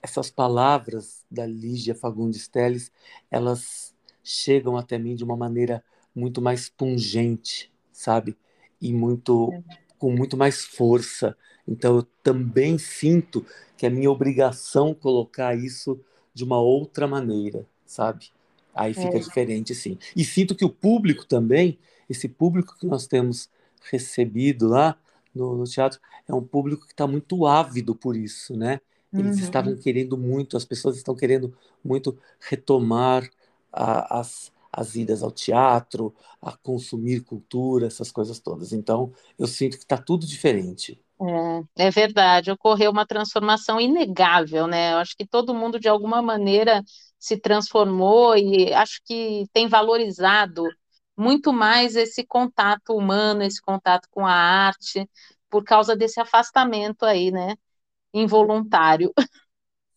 essas 0.02 0.30
palavras 0.30 1.26
da 1.30 1.46
Lígia 1.46 1.96
Fagundes 1.96 2.48
Telles, 2.48 2.92
elas 3.30 3.94
chegam 4.24 4.78
até 4.78 4.98
mim 4.98 5.16
de 5.16 5.24
uma 5.24 5.38
maneira 5.38 5.84
muito 6.16 6.42
mais 6.42 6.70
pungente, 6.70 7.72
sabe? 7.92 8.38
e 8.82 8.92
muito 8.92 9.54
é. 9.54 9.62
com 9.98 10.12
muito 10.12 10.36
mais 10.36 10.64
força. 10.66 11.38
Então 11.68 11.98
eu 11.98 12.04
também 12.24 12.78
sinto 12.78 13.46
que 13.78 13.86
é 13.86 13.90
minha 13.90 14.10
obrigação 14.10 14.94
colocar 14.94 15.56
isso 15.56 16.00
de 16.34 16.44
uma 16.44 16.60
outra 16.60 17.08
maneira, 17.08 17.66
sabe? 17.86 18.32
Aí 18.74 18.94
fica 18.94 19.18
É. 19.18 19.20
diferente, 19.20 19.76
sim. 19.76 19.98
E 20.16 20.24
sinto 20.26 20.56
que 20.56 20.66
o 20.66 20.70
público 20.70 21.26
também, 21.26 21.78
esse 22.10 22.28
público 22.28 22.76
que 22.80 22.88
nós 22.88 23.06
temos 23.06 23.50
recebido 23.92 24.68
lá 24.68 24.98
no, 25.36 25.56
no 25.58 25.64
teatro, 25.66 26.00
é 26.28 26.34
um 26.34 26.44
público 26.44 26.86
que 26.86 26.94
está 26.94 27.06
muito 27.06 27.46
ávido 27.46 27.96
por 27.96 28.16
isso, 28.16 28.56
né? 28.58 28.80
Eles 29.18 29.40
Uhum. 29.40 29.40
estavam 29.40 29.76
querendo 29.78 30.18
muito, 30.18 30.58
as 30.58 30.66
pessoas 30.66 30.98
estão 30.98 31.16
querendo 31.16 31.56
muito 31.84 32.18
retomar 32.40 33.30
a- 33.72 34.20
as, 34.20 34.52
as 34.72 34.96
idas 34.96 35.22
ao 35.24 35.32
teatro, 35.32 36.14
a 36.42 36.56
consumir 36.58 37.22
cultura, 37.24 37.88
essas 37.88 38.12
coisas 38.12 38.40
todas. 38.40 38.74
Então, 38.74 39.14
eu 39.38 39.48
sinto 39.48 39.78
que 39.78 39.84
está 39.84 39.98
tudo 39.98 40.26
diferente. 40.26 41.00
É, 41.78 41.86
é 41.88 41.92
verdade, 41.92 42.50
ocorreu 42.52 42.90
uma 42.92 43.06
transformação 43.06 43.80
inegável, 43.80 44.66
né? 44.68 44.94
Eu 44.94 44.98
acho 44.98 45.16
que 45.16 45.26
todo 45.28 45.54
mundo, 45.54 45.80
de 45.80 45.88
alguma 45.88 46.20
maneira, 46.22 46.82
se 47.20 47.38
transformou 47.40 48.36
e 48.36 48.74
acho 48.74 49.00
que 49.06 49.46
tem 49.54 49.68
valorizado 49.68 50.64
muito 51.16 51.54
mais 51.54 51.96
esse 51.96 52.26
contato 52.26 52.96
humano, 52.96 53.44
esse 53.44 53.62
contato 53.62 54.08
com 54.10 54.26
a 54.26 54.34
arte, 54.34 55.08
por 55.50 55.64
causa 55.64 55.96
desse 55.96 56.20
afastamento 56.20 57.04
aí, 57.06 57.30
né? 57.32 57.56
Involuntário. 58.14 59.12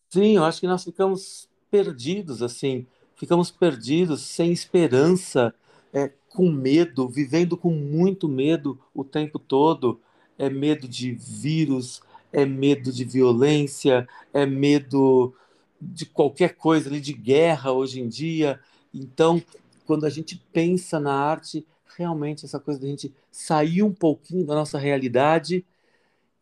Sim, 0.09 0.37
eu 0.37 0.43
acho 0.45 0.59
que 0.61 0.67
nós 0.67 0.83
ficamos 0.83 1.49
perdidos, 1.69 2.41
assim, 2.41 2.87
ficamos 3.15 3.51
perdidos, 3.51 4.21
sem 4.21 4.51
esperança, 4.51 5.53
é, 5.93 6.11
com 6.29 6.49
medo, 6.49 7.07
vivendo 7.09 7.57
com 7.57 7.71
muito 7.71 8.27
medo 8.27 8.79
o 8.93 9.03
tempo 9.03 9.39
todo. 9.39 9.99
É 10.37 10.49
medo 10.49 10.87
de 10.87 11.11
vírus, 11.13 12.01
é 12.31 12.45
medo 12.45 12.91
de 12.91 13.03
violência, 13.05 14.07
é 14.33 14.45
medo 14.45 15.33
de 15.81 16.05
qualquer 16.05 16.55
coisa 16.55 16.89
ali, 16.89 16.99
de 16.99 17.13
guerra 17.13 17.71
hoje 17.71 18.01
em 18.01 18.07
dia. 18.07 18.59
Então, 18.93 19.41
quando 19.85 20.05
a 20.05 20.09
gente 20.09 20.41
pensa 20.51 20.99
na 20.99 21.13
arte, 21.13 21.65
realmente 21.97 22.45
essa 22.45 22.59
coisa 22.59 22.79
da 22.79 22.87
gente 22.87 23.13
sair 23.31 23.83
um 23.83 23.93
pouquinho 23.93 24.45
da 24.45 24.55
nossa 24.55 24.77
realidade 24.77 25.65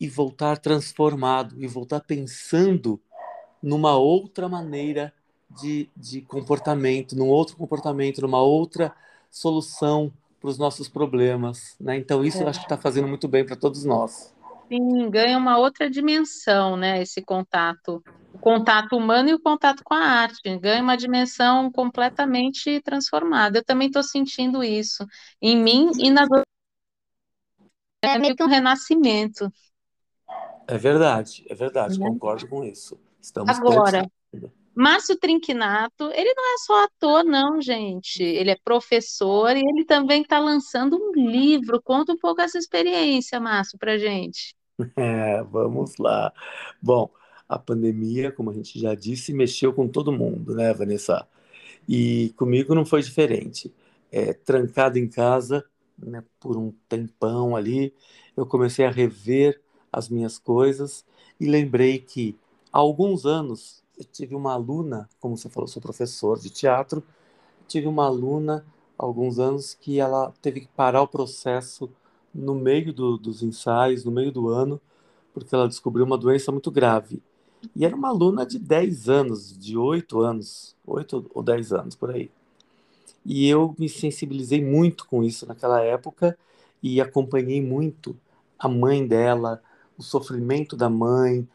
e 0.04 0.10
voltar 0.10 0.58
transformado, 0.58 1.56
e 1.58 1.66
voltar 1.66 2.02
pensando 2.02 3.00
numa 3.62 3.96
outra 3.96 4.50
maneira 4.50 5.14
de, 5.50 5.88
de 5.96 6.20
comportamento, 6.20 7.16
num 7.16 7.30
outro 7.30 7.56
comportamento, 7.56 8.22
numa 8.22 8.42
outra 8.42 8.94
solução 9.32 10.12
para 10.42 10.50
os 10.50 10.58
nossos 10.58 10.90
problemas, 10.90 11.78
né? 11.80 11.96
Então 11.96 12.22
isso 12.22 12.44
eu 12.44 12.50
acho 12.50 12.60
que 12.60 12.66
está 12.66 12.78
fazendo 12.78 13.08
muito 13.08 13.30
bem 13.30 13.46
para 13.46 13.56
todos 13.56 13.86
nós. 13.86 14.34
Sim, 14.70 15.10
ganha 15.10 15.38
uma 15.38 15.58
outra 15.58 15.90
dimensão, 15.90 16.76
né? 16.76 17.02
Esse 17.02 17.22
contato, 17.22 18.04
o 18.34 18.40
contato 18.40 18.98
humano 18.98 19.30
e 19.30 19.34
o 19.34 19.40
contato 19.40 19.84
com 19.86 19.94
a 19.94 20.02
arte, 20.02 20.58
ganha 20.60 20.84
uma 20.84 20.98
dimensão 20.98 21.72
completamente 21.72 22.82
transformada. 22.82 23.60
Eu 23.60 23.64
também 23.64 23.88
estou 23.88 24.04
sentindo 24.04 24.62
isso 24.62 25.08
em 25.42 25.56
mim 25.56 25.92
e 25.98 26.10
na 26.10 26.28
é 28.04 28.20
meio 28.20 28.36
que 28.36 28.44
um 28.44 28.48
renascimento. 28.48 29.52
É 30.68 30.78
verdade, 30.78 31.46
é 31.50 31.56
verdade, 31.56 32.00
Né? 32.00 32.08
concordo 32.08 32.48
com 32.48 32.64
isso. 32.64 33.00
Estamos 33.22 33.58
Agora. 33.58 34.10
Márcio 34.76 35.16
Trinquinato, 35.16 36.10
ele 36.14 36.34
não 36.34 36.56
é 36.56 36.58
só 36.58 36.84
ator, 36.86 37.24
não, 37.24 37.62
gente. 37.62 38.24
Ele 38.24 38.50
é 38.50 38.58
professor 38.64 39.56
e 39.56 39.60
ele 39.60 39.86
também 39.86 40.24
está 40.24 40.40
lançando 40.40 40.98
um 40.98 41.14
livro. 41.14 41.82
Conta 41.82 42.14
um 42.14 42.18
pouco 42.18 42.42
essa 42.42 42.58
experiência, 42.58 43.40
Márcio, 43.40 43.78
para 43.78 43.98
gente. 43.98 44.56
É, 44.98 45.44
vamos 45.44 45.98
lá. 45.98 46.34
Bom, 46.82 47.08
a 47.48 47.60
pandemia, 47.60 48.32
como 48.32 48.50
a 48.50 48.54
gente 48.54 48.80
já 48.80 48.96
disse, 48.96 49.32
mexeu 49.32 49.72
com 49.72 49.88
todo 49.88 50.12
mundo, 50.12 50.56
né, 50.56 50.74
Vanessa? 50.74 51.28
E 51.88 52.34
comigo 52.36 52.74
não 52.74 52.84
foi 52.84 53.04
diferente. 53.04 53.72
É, 54.12 54.34
trancado 54.34 54.98
em 54.98 55.08
casa, 55.08 55.64
né, 55.98 56.24
por 56.40 56.58
um 56.58 56.72
tempão 56.90 57.56
ali, 57.56 57.94
eu 58.36 58.46
comecei 58.48 58.86
a 58.86 58.90
rever 58.90 59.62
as 59.94 60.10
minhas 60.10 60.40
coisas 60.40 61.06
e 61.40 61.46
lembrei 61.46 62.00
que 62.00 62.36
há 62.72 62.80
alguns 62.80 63.26
anos 63.26 63.84
eu 63.98 64.04
tive 64.04 64.36
uma 64.36 64.54
aluna, 64.54 65.08
como 65.20 65.38
você 65.38 65.48
falou, 65.48 65.68
sou 65.68 65.82
professor 65.82 66.40
de 66.40 66.50
teatro, 66.50 67.04
tive 67.68 67.88
uma 67.88 68.06
aluna 68.06 68.66
há 68.98 69.04
alguns 69.04 69.40
anos 69.40 69.76
que 69.80 70.00
ela 70.00 70.34
teve 70.42 70.62
que 70.62 70.68
parar 70.68 71.04
o 71.04 71.08
processo 71.08 71.90
no 72.34 72.56
meio 72.56 72.92
do, 72.92 73.18
dos 73.18 73.44
ensaios, 73.44 74.04
no 74.04 74.12
meio 74.12 74.32
do 74.32 74.50
ano, 74.50 74.82
porque 75.34 75.54
ela 75.54 75.68
descobriu 75.68 76.06
uma 76.06 76.18
doença 76.18 76.52
muito 76.52 76.72
grave. 76.72 77.22
E 77.76 77.86
era 77.86 77.96
uma 77.96 78.10
aluna 78.10 78.46
de 78.46 78.60
10 78.60 79.08
anos, 79.08 79.58
de 79.58 79.78
8 79.78 80.20
anos, 80.20 80.76
8 80.86 81.30
ou 81.34 81.44
10 81.44 81.72
anos 81.72 81.96
por 81.96 82.12
aí. 82.12 82.30
E 83.26 83.48
eu 83.48 83.74
me 83.78 83.88
sensibilizei 83.88 84.64
muito 84.64 85.06
com 85.08 85.24
isso 85.24 85.46
naquela 85.46 85.82
época 85.82 86.38
e 86.82 87.00
acompanhei 87.00 87.62
muito 87.62 88.18
a 88.60 88.68
mãe 88.68 89.06
dela, 89.08 89.62
o 89.98 90.04
sofrimento 90.04 90.76
da 90.76 90.90
mãe. 90.90 91.48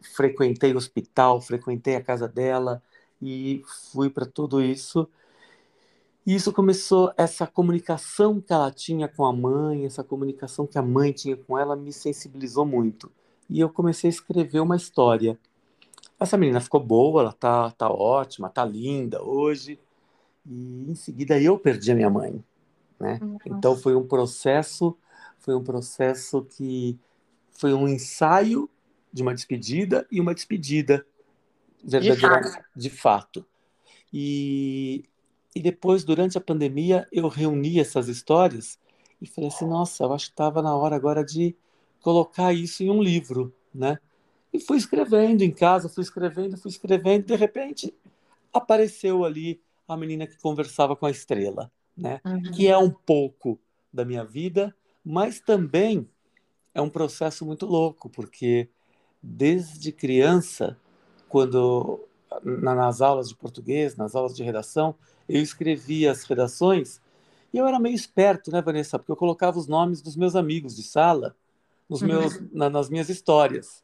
Frequentei 0.00 0.72
o 0.72 0.76
hospital, 0.76 1.40
frequentei 1.40 1.96
a 1.96 2.02
casa 2.02 2.26
dela 2.26 2.82
e 3.22 3.62
fui 3.92 4.10
para 4.10 4.26
tudo 4.26 4.62
isso. 4.62 5.08
E 6.26 6.34
isso 6.34 6.52
começou, 6.52 7.10
essa 7.16 7.46
comunicação 7.46 8.38
que 8.38 8.52
ela 8.52 8.70
tinha 8.70 9.08
com 9.08 9.24
a 9.24 9.32
mãe, 9.32 9.86
essa 9.86 10.04
comunicação 10.04 10.66
que 10.66 10.76
a 10.76 10.82
mãe 10.82 11.10
tinha 11.10 11.36
com 11.36 11.58
ela, 11.58 11.74
me 11.74 11.90
sensibilizou 11.90 12.66
muito. 12.66 13.10
E 13.48 13.60
eu 13.60 13.70
comecei 13.70 14.08
a 14.08 14.12
escrever 14.12 14.60
uma 14.60 14.76
história. 14.76 15.38
Essa 16.20 16.36
menina 16.36 16.60
ficou 16.60 16.80
boa, 16.80 17.22
ela 17.22 17.32
tá, 17.32 17.70
tá 17.70 17.90
ótima, 17.90 18.50
tá 18.50 18.64
linda 18.64 19.22
hoje. 19.22 19.80
E 20.44 20.90
em 20.90 20.94
seguida 20.94 21.40
eu 21.40 21.58
perdi 21.58 21.92
a 21.92 21.94
minha 21.94 22.10
mãe, 22.10 22.44
né? 23.00 23.20
Então 23.46 23.74
foi 23.76 23.94
um 23.94 24.06
processo, 24.06 24.94
foi 25.38 25.54
um 25.54 25.64
processo 25.64 26.42
que 26.42 26.98
foi 27.58 27.74
um 27.74 27.88
ensaio 27.88 28.70
de 29.12 29.20
uma 29.22 29.34
despedida 29.34 30.06
e 30.10 30.20
uma 30.20 30.34
despedida 30.34 31.04
verdadeira, 31.82 32.42
fato. 32.42 32.64
de 32.74 32.90
fato. 32.90 33.46
E, 34.12 35.04
e 35.54 35.60
depois, 35.60 36.04
durante 36.04 36.38
a 36.38 36.40
pandemia, 36.40 37.06
eu 37.12 37.26
reuni 37.28 37.80
essas 37.80 38.08
histórias 38.08 38.78
e 39.20 39.26
falei 39.26 39.48
assim, 39.48 39.66
nossa, 39.66 40.04
eu 40.04 40.12
acho 40.12 40.26
que 40.26 40.32
estava 40.32 40.62
na 40.62 40.74
hora 40.74 40.94
agora 40.94 41.24
de 41.24 41.54
colocar 42.00 42.52
isso 42.52 42.82
em 42.84 42.90
um 42.90 43.02
livro, 43.02 43.52
né? 43.74 43.98
E 44.52 44.60
fui 44.60 44.78
escrevendo 44.78 45.42
em 45.42 45.50
casa, 45.50 45.88
fui 45.88 46.02
escrevendo, 46.02 46.56
fui 46.56 46.70
escrevendo, 46.70 47.26
de 47.26 47.34
repente 47.34 47.92
apareceu 48.52 49.24
ali 49.24 49.60
a 49.86 49.96
menina 49.96 50.26
que 50.26 50.40
conversava 50.40 50.94
com 50.94 51.06
a 51.06 51.10
estrela, 51.10 51.70
né? 51.96 52.20
Uhum. 52.24 52.42
Que 52.52 52.68
é 52.68 52.78
um 52.78 52.90
pouco 52.90 53.58
da 53.92 54.04
minha 54.04 54.24
vida, 54.24 54.74
mas 55.04 55.40
também 55.40 56.08
é 56.74 56.80
um 56.80 56.90
processo 56.90 57.44
muito 57.44 57.66
louco, 57.66 58.08
porque 58.08 58.68
desde 59.22 59.92
criança, 59.92 60.76
quando 61.28 62.00
na- 62.44 62.74
nas 62.74 63.00
aulas 63.00 63.28
de 63.28 63.34
português, 63.36 63.96
nas 63.96 64.14
aulas 64.14 64.34
de 64.34 64.42
redação, 64.42 64.94
eu 65.28 65.42
escrevia 65.42 66.10
as 66.12 66.24
redações 66.24 67.00
e 67.52 67.58
eu 67.58 67.66
era 67.66 67.78
meio 67.80 67.94
esperto, 67.94 68.50
né, 68.50 68.60
Vanessa? 68.60 68.98
Porque 68.98 69.10
eu 69.12 69.16
colocava 69.16 69.58
os 69.58 69.66
nomes 69.66 70.02
dos 70.02 70.16
meus 70.16 70.36
amigos 70.36 70.76
de 70.76 70.82
sala 70.82 71.34
nos 71.88 72.02
meus, 72.02 72.38
na- 72.52 72.68
nas 72.68 72.88
minhas 72.90 73.08
histórias, 73.08 73.82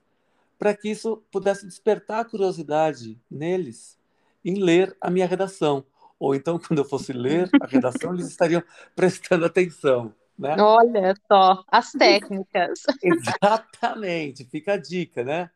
para 0.58 0.74
que 0.74 0.90
isso 0.90 1.22
pudesse 1.32 1.66
despertar 1.66 2.20
a 2.20 2.24
curiosidade 2.24 3.18
neles 3.30 3.98
em 4.44 4.62
ler 4.62 4.94
a 5.00 5.10
minha 5.10 5.26
redação. 5.26 5.84
Ou 6.18 6.34
então, 6.34 6.58
quando 6.68 6.78
eu 6.78 6.84
fosse 6.84 7.12
ler 7.12 7.50
a 7.60 7.66
redação, 7.66 8.12
eles 8.14 8.28
estariam 8.28 8.62
prestando 8.94 9.44
atenção, 9.46 10.14
né? 10.38 10.56
Olha 10.60 11.14
só, 11.30 11.64
as 11.68 11.92
técnicas. 11.98 12.82
Exatamente, 13.02 14.44
fica 14.44 14.74
a 14.74 14.76
dica, 14.76 15.24
né? 15.24 15.50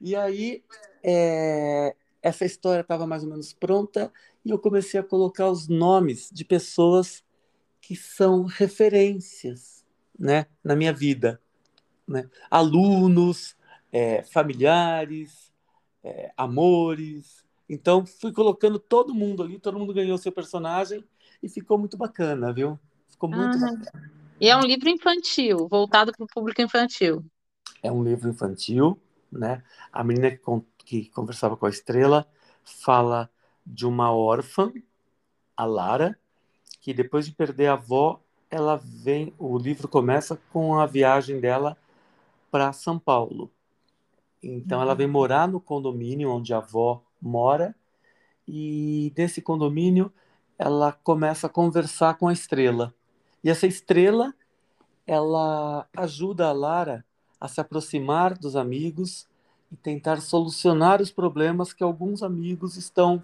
E 0.00 0.14
aí, 0.14 0.62
é, 1.02 1.94
essa 2.22 2.44
história 2.44 2.82
estava 2.82 3.06
mais 3.06 3.22
ou 3.24 3.30
menos 3.30 3.52
pronta 3.52 4.12
e 4.44 4.50
eu 4.50 4.58
comecei 4.58 5.00
a 5.00 5.04
colocar 5.04 5.50
os 5.50 5.68
nomes 5.68 6.30
de 6.32 6.44
pessoas 6.44 7.24
que 7.80 7.96
são 7.96 8.44
referências, 8.44 9.84
né, 10.18 10.46
na 10.62 10.76
minha 10.76 10.92
vida, 10.92 11.40
né? 12.06 12.28
Alunos, 12.50 13.56
é, 13.92 14.22
familiares, 14.22 15.52
é, 16.02 16.32
amores. 16.36 17.44
Então, 17.68 18.04
fui 18.04 18.32
colocando 18.32 18.78
todo 18.78 19.14
mundo 19.14 19.42
ali, 19.42 19.58
todo 19.58 19.78
mundo 19.78 19.94
ganhou 19.94 20.18
seu 20.18 20.32
personagem 20.32 21.04
e 21.42 21.48
ficou 21.48 21.78
muito 21.78 21.96
bacana, 21.96 22.52
viu? 22.52 22.78
Ficou 23.08 23.28
muito 23.28 23.56
Ah, 23.58 23.60
bacana. 23.60 24.12
E 24.40 24.48
é 24.48 24.56
um 24.56 24.62
livro 24.62 24.88
infantil, 24.88 25.68
voltado 25.68 26.12
para 26.12 26.24
o 26.24 26.28
público 26.28 26.62
infantil. 26.62 27.24
É 27.82 27.90
um 27.90 28.02
livro 28.02 28.28
infantil, 28.28 29.00
né? 29.30 29.62
A 29.92 30.02
menina 30.04 30.30
que, 30.30 30.38
con- 30.38 30.64
que 30.78 31.08
conversava 31.10 31.56
com 31.56 31.66
a 31.66 31.70
estrela 31.70 32.26
fala 32.64 33.30
de 33.66 33.86
uma 33.86 34.12
órfã, 34.12 34.72
a 35.56 35.64
Lara, 35.64 36.18
que 36.80 36.94
depois 36.94 37.26
de 37.26 37.32
perder 37.32 37.68
a 37.68 37.72
avó, 37.74 38.20
ela 38.50 38.76
vem. 38.76 39.34
O 39.38 39.58
livro 39.58 39.88
começa 39.88 40.38
com 40.52 40.78
a 40.78 40.86
viagem 40.86 41.40
dela 41.40 41.76
para 42.50 42.72
São 42.72 42.98
Paulo. 42.98 43.50
Então 44.42 44.80
ela 44.80 44.94
vem 44.94 45.06
morar 45.06 45.48
no 45.48 45.60
condomínio 45.60 46.30
onde 46.30 46.54
a 46.54 46.58
avó 46.58 47.02
mora 47.20 47.74
e 48.46 49.12
nesse 49.16 49.42
condomínio 49.42 50.12
ela 50.58 50.92
começa 50.92 51.46
a 51.46 51.50
conversar 51.50 52.14
com 52.18 52.28
a 52.28 52.32
estrela. 52.32 52.94
E 53.42 53.50
essa 53.50 53.66
estrela, 53.66 54.34
ela 55.06 55.86
ajuda 55.96 56.48
a 56.48 56.52
Lara 56.52 57.04
a 57.40 57.48
se 57.48 57.60
aproximar 57.60 58.36
dos 58.36 58.56
amigos 58.56 59.26
e 59.70 59.76
tentar 59.76 60.20
solucionar 60.20 61.00
os 61.00 61.10
problemas 61.10 61.72
que 61.72 61.82
alguns 61.82 62.22
amigos 62.22 62.76
estão 62.76 63.22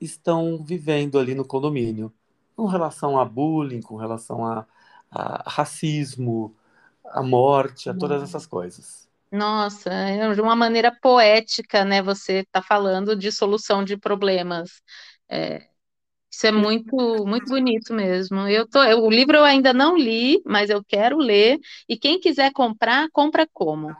estão 0.00 0.60
vivendo 0.62 1.16
ali 1.16 1.32
no 1.32 1.44
condomínio, 1.44 2.12
com 2.56 2.66
relação 2.66 3.20
a 3.20 3.24
bullying, 3.24 3.80
com 3.80 3.94
relação 3.94 4.44
a, 4.44 4.66
a 5.08 5.48
racismo, 5.48 6.52
a 7.04 7.22
morte, 7.22 7.88
a 7.88 7.94
todas 7.94 8.20
essas 8.22 8.44
coisas. 8.44 9.08
Nossa, 9.30 9.90
é 9.90 10.34
de 10.34 10.40
uma 10.40 10.56
maneira 10.56 10.90
poética, 11.00 11.84
né? 11.84 12.02
Você 12.02 12.40
está 12.40 12.60
falando 12.60 13.16
de 13.16 13.30
solução 13.32 13.84
de 13.84 13.96
problemas. 13.96 14.82
É, 15.28 15.68
isso 16.32 16.46
é 16.46 16.50
muito, 16.50 16.96
muito 17.26 17.50
bonito 17.50 17.92
mesmo. 17.92 18.48
Eu 18.48 18.66
tô, 18.66 18.82
eu, 18.82 19.04
o 19.04 19.10
livro 19.10 19.36
eu 19.36 19.44
ainda 19.44 19.74
não 19.74 19.94
li, 19.94 20.40
mas 20.46 20.70
eu 20.70 20.82
quero 20.82 21.18
ler. 21.18 21.60
E 21.86 21.94
quem 21.94 22.18
quiser 22.18 22.50
comprar, 22.52 23.10
compra 23.12 23.46
como? 23.52 23.94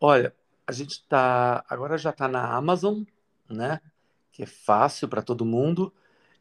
Olha, 0.00 0.34
a 0.66 0.72
gente 0.72 0.94
está 0.94 1.64
agora 1.68 1.96
já 1.96 2.10
está 2.10 2.26
na 2.26 2.52
Amazon, 2.52 3.04
né? 3.48 3.80
Que 4.32 4.42
é 4.42 4.46
fácil 4.46 5.06
para 5.06 5.22
todo 5.22 5.44
mundo 5.44 5.92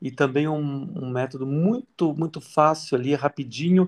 e 0.01 0.09
também 0.09 0.47
um, 0.47 0.91
um, 0.95 1.11
método 1.11 1.45
muito 1.45 2.11
muito 2.15 2.41
fácil 2.41 2.97
ali, 2.97 3.13
rapidinho, 3.13 3.87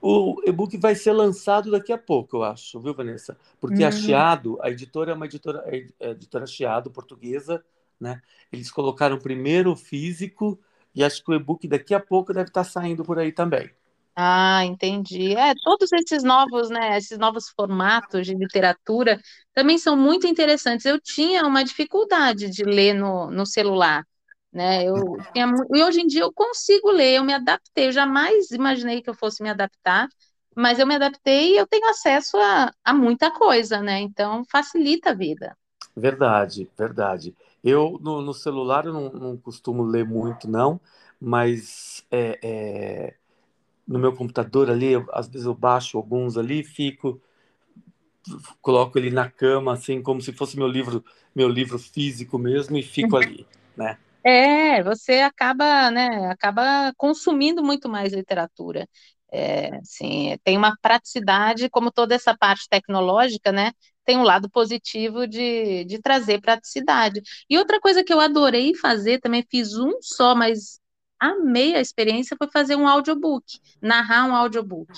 O 0.00 0.40
e-book 0.46 0.78
vai 0.78 0.94
ser 0.94 1.12
lançado 1.12 1.70
daqui 1.70 1.92
a 1.92 1.98
pouco, 1.98 2.38
eu 2.38 2.42
acho, 2.42 2.80
viu, 2.80 2.94
Vanessa? 2.94 3.36
Porque 3.60 3.84
hum. 3.84 3.86
a 3.86 3.92
Chiado, 3.92 4.58
a 4.62 4.70
editora 4.70 5.12
é 5.12 5.14
uma 5.14 5.26
editora, 5.26 5.62
é 5.66 6.06
a 6.06 6.10
editora 6.12 6.46
Chiado, 6.46 6.90
portuguesa, 6.90 7.62
né? 8.00 8.22
Eles 8.50 8.70
colocaram 8.70 9.18
primeiro 9.18 9.72
o 9.72 9.76
físico 9.76 10.58
e 10.94 11.04
acho 11.04 11.22
que 11.24 11.30
o 11.30 11.34
e-book 11.34 11.66
daqui 11.68 11.94
a 11.94 12.00
pouco 12.00 12.32
deve 12.32 12.48
estar 12.50 12.64
saindo 12.64 13.04
por 13.04 13.18
aí 13.18 13.32
também. 13.32 13.70
Ah, 14.16 14.64
entendi. 14.66 15.34
É, 15.36 15.54
todos 15.62 15.90
esses 15.92 16.22
novos, 16.22 16.68
né, 16.68 16.98
esses 16.98 17.16
novos 17.18 17.48
formatos 17.50 18.26
de 18.26 18.34
literatura 18.34 19.18
também 19.54 19.78
são 19.78 19.96
muito 19.96 20.26
interessantes. 20.26 20.84
Eu 20.84 21.00
tinha 21.00 21.46
uma 21.46 21.64
dificuldade 21.64 22.50
de 22.50 22.62
ler 22.64 22.92
no, 22.94 23.30
no 23.30 23.46
celular, 23.46 24.04
né? 24.52 24.84
Eu 24.84 25.24
tinha, 25.32 25.46
e 25.74 25.82
hoje 25.82 26.00
em 26.02 26.06
dia 26.06 26.22
eu 26.22 26.32
consigo 26.32 26.90
ler, 26.90 27.14
eu 27.16 27.24
me 27.24 27.32
adaptei. 27.32 27.86
Eu 27.88 27.92
jamais 27.92 28.50
imaginei 28.50 29.00
que 29.02 29.08
eu 29.08 29.14
fosse 29.14 29.42
me 29.42 29.48
adaptar, 29.48 30.06
mas 30.54 30.78
eu 30.78 30.86
me 30.86 30.96
adaptei 30.96 31.54
e 31.54 31.56
eu 31.56 31.66
tenho 31.66 31.88
acesso 31.88 32.36
a, 32.38 32.70
a 32.84 32.92
muita 32.94 33.30
coisa, 33.30 33.80
né? 33.80 34.00
Então 34.00 34.44
facilita 34.50 35.10
a 35.10 35.14
vida. 35.14 35.56
Verdade, 35.96 36.68
verdade. 36.76 37.34
Eu, 37.62 37.98
no, 38.00 38.22
no 38.22 38.32
celular, 38.32 38.86
eu 38.86 38.92
não, 38.92 39.10
não, 39.10 39.36
costumo 39.36 39.82
ler 39.82 40.04
muito, 40.04 40.48
não, 40.48 40.80
mas 41.20 42.04
é, 42.10 42.38
é, 42.42 43.14
no 43.86 43.98
meu 43.98 44.14
computador 44.14 44.70
ali, 44.70 44.92
eu, 44.92 45.06
às 45.12 45.28
vezes 45.28 45.46
eu 45.46 45.54
baixo 45.54 45.98
alguns 45.98 46.38
ali, 46.38 46.64
fico, 46.64 47.20
coloco 48.60 48.98
ele 48.98 49.10
na 49.10 49.30
cama, 49.30 49.72
assim, 49.72 50.02
como 50.02 50.20
se 50.20 50.32
fosse 50.32 50.56
meu 50.56 50.68
livro, 50.68 51.04
meu 51.34 51.48
livro 51.48 51.78
físico 51.78 52.38
mesmo, 52.38 52.76
e 52.76 52.82
fico 52.82 53.16
ali, 53.16 53.46
né? 53.76 53.98
É, 54.24 54.82
você 54.82 55.20
acaba, 55.20 55.90
né, 55.90 56.28
acaba 56.30 56.92
consumindo 56.96 57.62
muito 57.62 57.88
mais 57.88 58.12
literatura. 58.12 58.86
É, 59.32 59.76
assim, 59.76 60.36
tem 60.44 60.56
uma 60.56 60.76
praticidade, 60.82 61.70
como 61.70 61.90
toda 61.92 62.14
essa 62.14 62.36
parte 62.36 62.68
tecnológica, 62.68 63.52
né? 63.52 63.72
Tem 64.04 64.16
um 64.16 64.22
lado 64.22 64.50
positivo 64.50 65.26
de, 65.26 65.84
de 65.84 66.00
trazer 66.00 66.40
praticidade. 66.40 67.22
E 67.48 67.58
outra 67.58 67.80
coisa 67.80 68.02
que 68.02 68.12
eu 68.12 68.20
adorei 68.20 68.74
fazer, 68.74 69.20
também 69.20 69.44
fiz 69.48 69.76
um 69.76 69.92
só, 70.00 70.34
mas 70.34 70.80
amei 71.18 71.74
a 71.74 71.80
experiência, 71.80 72.36
foi 72.36 72.48
fazer 72.50 72.76
um 72.76 72.88
audiobook, 72.88 73.60
narrar 73.80 74.26
um 74.26 74.34
audiobook. 74.34 74.90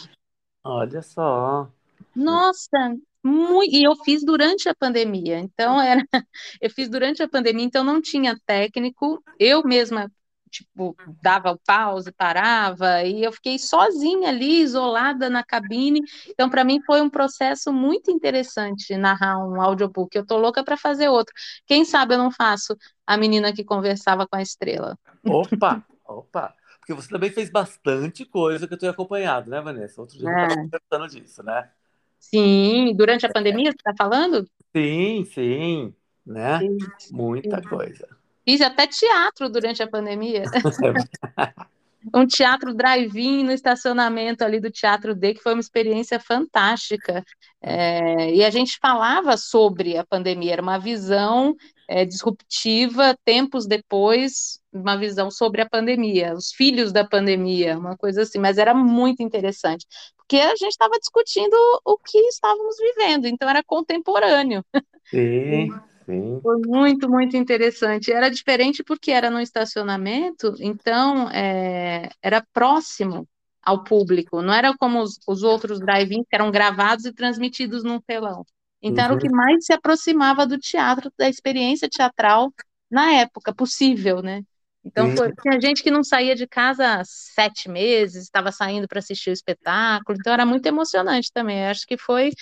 Olha 0.64 1.02
só. 1.02 1.68
Nossa, 2.14 2.96
muito, 3.22 3.74
e 3.74 3.84
eu 3.84 3.94
fiz 3.96 4.24
durante 4.24 4.68
a 4.68 4.74
pandemia, 4.74 5.38
então 5.38 5.80
era, 5.80 6.02
eu 6.60 6.70
fiz 6.70 6.88
durante 6.88 7.22
a 7.22 7.28
pandemia, 7.28 7.64
então 7.64 7.82
não 7.82 8.00
tinha 8.00 8.38
técnico, 8.46 9.22
eu 9.38 9.62
mesma 9.64 10.10
tipo, 10.52 10.94
dava 11.22 11.50
o 11.50 11.58
pause, 11.58 12.12
parava, 12.12 13.02
e 13.02 13.24
eu 13.24 13.32
fiquei 13.32 13.58
sozinha 13.58 14.28
ali, 14.28 14.60
isolada 14.60 15.30
na 15.30 15.42
cabine. 15.42 16.02
Então, 16.28 16.50
para 16.50 16.62
mim, 16.62 16.80
foi 16.84 17.00
um 17.00 17.08
processo 17.08 17.72
muito 17.72 18.10
interessante 18.10 18.94
narrar 18.96 19.38
um 19.38 19.60
audiobook. 19.60 20.14
Eu 20.14 20.26
tô 20.26 20.36
louca 20.36 20.62
para 20.62 20.76
fazer 20.76 21.08
outro. 21.08 21.34
Quem 21.66 21.84
sabe 21.84 22.14
eu 22.14 22.18
não 22.18 22.30
faço 22.30 22.76
a 23.06 23.16
menina 23.16 23.52
que 23.52 23.64
conversava 23.64 24.26
com 24.28 24.36
a 24.36 24.42
estrela. 24.42 24.96
Opa, 25.24 25.82
opa. 26.06 26.54
Porque 26.78 26.94
você 26.94 27.08
também 27.08 27.30
fez 27.30 27.48
bastante 27.48 28.24
coisa 28.24 28.68
que 28.68 28.74
eu 28.74 28.78
tenho 28.78 28.92
acompanhado, 28.92 29.48
né, 29.50 29.60
Vanessa? 29.60 30.00
Outro 30.00 30.18
dia 30.18 30.28
é. 30.28 30.32
eu 30.32 30.36
estava 30.36 30.60
conversando 30.60 31.08
disso, 31.08 31.42
né? 31.42 31.70
Sim, 32.18 32.94
durante 32.96 33.24
a 33.24 33.32
pandemia, 33.32 33.70
você 33.70 33.76
está 33.76 33.94
falando? 33.96 34.46
Sim, 34.74 35.24
sim, 35.24 35.94
né? 36.26 36.58
Sim, 36.58 36.78
Muita 37.10 37.62
sim. 37.62 37.68
coisa. 37.68 38.21
Fiz 38.44 38.60
até 38.60 38.86
teatro 38.86 39.48
durante 39.48 39.82
a 39.82 39.88
pandemia. 39.88 40.42
um 42.14 42.26
teatro 42.26 42.74
drive-in 42.74 43.44
no 43.44 43.52
estacionamento 43.52 44.42
ali 44.42 44.58
do 44.58 44.70
Teatro 44.70 45.14
D, 45.14 45.34
que 45.34 45.42
foi 45.42 45.52
uma 45.52 45.60
experiência 45.60 46.18
fantástica. 46.18 47.24
É, 47.60 48.34
e 48.34 48.44
a 48.44 48.50
gente 48.50 48.78
falava 48.80 49.36
sobre 49.36 49.96
a 49.96 50.04
pandemia, 50.04 50.54
era 50.54 50.62
uma 50.62 50.78
visão 50.78 51.54
é, 51.88 52.04
disruptiva, 52.04 53.16
tempos 53.24 53.66
depois, 53.66 54.60
uma 54.72 54.96
visão 54.96 55.30
sobre 55.30 55.60
a 55.60 55.68
pandemia, 55.68 56.34
os 56.34 56.52
filhos 56.52 56.92
da 56.92 57.06
pandemia, 57.06 57.78
uma 57.78 57.96
coisa 57.96 58.22
assim, 58.22 58.38
mas 58.38 58.58
era 58.58 58.74
muito 58.74 59.22
interessante, 59.22 59.86
porque 60.16 60.38
a 60.38 60.56
gente 60.56 60.72
estava 60.72 60.98
discutindo 60.98 61.54
o 61.84 61.96
que 61.98 62.18
estávamos 62.28 62.76
vivendo, 62.78 63.26
então 63.26 63.48
era 63.48 63.62
contemporâneo. 63.62 64.64
Sim. 65.08 65.68
Sim. 66.06 66.40
Foi 66.42 66.58
muito, 66.66 67.08
muito 67.08 67.36
interessante. 67.36 68.12
Era 68.12 68.28
diferente 68.28 68.82
porque 68.82 69.10
era 69.10 69.30
no 69.30 69.40
estacionamento, 69.40 70.54
então 70.60 71.28
é, 71.30 72.08
era 72.20 72.44
próximo 72.52 73.28
ao 73.62 73.84
público, 73.84 74.42
não 74.42 74.52
era 74.52 74.76
como 74.76 75.00
os, 75.00 75.20
os 75.26 75.44
outros 75.44 75.78
drive-ins 75.78 76.26
que 76.28 76.34
eram 76.34 76.50
gravados 76.50 77.04
e 77.04 77.12
transmitidos 77.12 77.84
num 77.84 78.00
telão. 78.00 78.44
Então 78.82 79.04
uhum. 79.04 79.10
era 79.10 79.14
o 79.14 79.18
que 79.18 79.28
uhum. 79.28 79.36
mais 79.36 79.64
se 79.64 79.72
aproximava 79.72 80.44
do 80.44 80.58
teatro, 80.58 81.12
da 81.16 81.28
experiência 81.28 81.88
teatral 81.88 82.52
na 82.90 83.12
época 83.12 83.54
possível, 83.54 84.20
né? 84.20 84.42
Então 84.84 85.16
foi, 85.16 85.32
tinha 85.40 85.60
gente 85.60 85.80
que 85.80 85.92
não 85.92 86.02
saía 86.02 86.34
de 86.34 86.46
casa 86.46 87.00
há 87.00 87.02
sete 87.04 87.68
meses, 87.68 88.24
estava 88.24 88.50
saindo 88.50 88.88
para 88.88 88.98
assistir 88.98 89.30
o 89.30 89.32
espetáculo, 89.32 90.18
então 90.18 90.32
era 90.32 90.44
muito 90.44 90.66
emocionante 90.66 91.30
também. 91.32 91.60
Eu 91.60 91.70
acho 91.70 91.86
que 91.86 91.96
foi, 91.96 92.32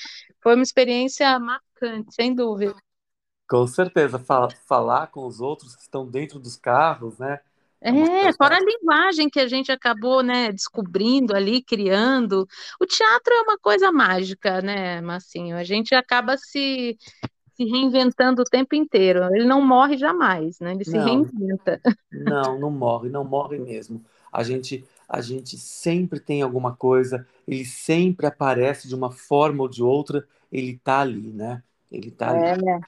foi 0.42 0.54
uma 0.54 0.62
experiência 0.62 1.38
marcante, 1.38 2.14
sem 2.14 2.34
dúvida. 2.34 2.74
Com 3.50 3.66
certeza, 3.66 4.16
fala, 4.16 4.48
falar 4.64 5.08
com 5.08 5.26
os 5.26 5.40
outros 5.40 5.74
que 5.74 5.82
estão 5.82 6.06
dentro 6.06 6.38
dos 6.38 6.54
carros, 6.54 7.18
né? 7.18 7.40
É, 7.80 7.90
é 8.28 8.32
fora 8.32 8.56
a 8.56 8.60
linguagem 8.60 9.28
que 9.28 9.40
a 9.40 9.48
gente 9.48 9.72
acabou, 9.72 10.22
né, 10.22 10.52
descobrindo 10.52 11.34
ali, 11.34 11.60
criando. 11.60 12.46
O 12.80 12.86
teatro 12.86 13.34
é 13.34 13.40
uma 13.40 13.58
coisa 13.58 13.90
mágica, 13.90 14.62
né, 14.62 15.00
Massinho? 15.00 15.56
A 15.56 15.64
gente 15.64 15.96
acaba 15.96 16.36
se, 16.36 16.96
se 17.56 17.64
reinventando 17.64 18.42
o 18.42 18.44
tempo 18.44 18.76
inteiro. 18.76 19.24
Ele 19.34 19.44
não 19.44 19.60
morre 19.60 19.96
jamais, 19.96 20.60
né? 20.60 20.70
Ele 20.70 20.84
se 20.84 20.96
não, 20.96 21.04
reinventa. 21.04 21.80
Não, 22.12 22.56
não 22.56 22.70
morre, 22.70 23.08
não 23.08 23.24
morre 23.24 23.58
mesmo. 23.58 24.00
A 24.32 24.44
gente, 24.44 24.84
a 25.08 25.20
gente 25.20 25.58
sempre 25.58 26.20
tem 26.20 26.40
alguma 26.40 26.76
coisa, 26.76 27.26
ele 27.48 27.64
sempre 27.64 28.26
aparece 28.26 28.86
de 28.86 28.94
uma 28.94 29.10
forma 29.10 29.64
ou 29.64 29.68
de 29.68 29.82
outra, 29.82 30.24
ele 30.52 30.78
tá 30.84 31.00
ali, 31.00 31.32
né? 31.32 31.64
Ele 31.90 32.12
tá 32.12 32.36
é, 32.36 32.52
ali. 32.52 32.80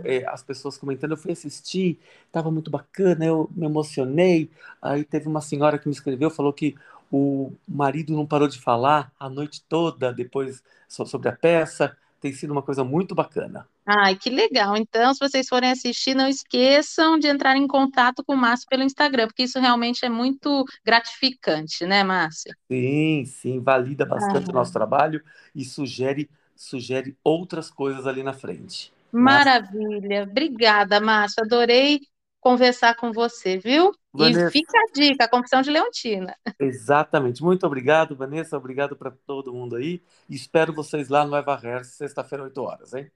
É, 0.04 0.26
as 0.28 0.44
pessoas 0.44 0.78
comentando, 0.78 1.12
eu 1.12 1.18
fui 1.18 1.32
assistir, 1.32 2.00
estava 2.26 2.52
muito 2.52 2.70
bacana, 2.70 3.26
eu 3.26 3.50
me 3.56 3.66
emocionei. 3.66 4.50
Aí 4.82 5.04
teve 5.04 5.28
uma 5.28 5.42
senhora 5.42 5.78
que 5.80 5.88
me 5.88 5.94
escreveu, 5.94 6.30
falou 6.30 6.54
que 6.54 6.76
o 7.12 7.52
marido 7.68 8.14
não 8.14 8.26
parou 8.26 8.48
de 8.48 8.60
falar 8.60 9.12
a 9.20 9.30
noite 9.30 9.64
toda 9.68 10.12
depois 10.12 10.64
sobre 10.88 11.30
a 11.30 11.32
peça. 11.32 11.96
Tem 12.20 12.34
sido 12.34 12.52
uma 12.52 12.62
coisa 12.62 12.84
muito 12.84 13.14
bacana. 13.14 13.68
Ai, 13.86 14.16
que 14.16 14.30
legal. 14.30 14.78
Então, 14.78 15.14
se 15.14 15.20
vocês 15.20 15.48
forem 15.48 15.70
assistir, 15.70 16.16
não 16.16 16.28
esqueçam 16.28 17.20
de 17.20 17.28
entrar 17.28 17.58
em 17.58 17.68
contato 17.68 18.24
com 18.24 18.34
o 18.34 18.38
Márcio 18.38 18.68
pelo 18.70 18.84
Instagram, 18.84 19.28
porque 19.28 19.44
isso 19.44 19.60
realmente 19.60 20.06
é 20.06 20.10
muito 20.10 20.64
gratificante, 20.86 21.86
né, 21.86 22.02
Márcio? 22.02 22.56
Sim, 22.72 23.26
sim, 23.26 23.60
valida 23.60 24.06
bastante 24.06 24.50
o 24.50 24.54
nosso 24.54 24.72
trabalho 24.72 25.22
e 25.54 25.66
sugere, 25.66 26.30
sugere 26.56 27.18
outras 27.24 27.70
coisas 27.70 28.08
ali 28.08 28.24
na 28.24 28.32
frente. 28.32 28.93
Maravilha. 29.14 30.24
Obrigada, 30.24 31.00
Márcia. 31.00 31.44
Adorei 31.44 32.02
conversar 32.40 32.96
com 32.96 33.12
você, 33.12 33.58
viu? 33.58 33.92
Vanessa. 34.12 34.48
E 34.48 34.52
fica 34.52 34.78
a 34.78 34.92
dica, 34.92 35.26
a 35.26 35.30
Confissão 35.30 35.62
de 35.62 35.70
Leontina. 35.70 36.36
Exatamente. 36.60 37.42
Muito 37.44 37.66
obrigado, 37.66 38.16
Vanessa. 38.16 38.58
Obrigado 38.58 38.96
para 38.96 39.12
todo 39.12 39.54
mundo 39.54 39.76
aí. 39.76 40.02
Espero 40.30 40.74
vocês 40.74 41.10
lá 41.10 41.26
no 41.26 41.36
Eva 41.36 41.56
Hair, 41.56 41.86
sexta-feira, 41.86 42.44
8 42.44 42.62
horas, 42.62 42.94
hein? 42.94 43.10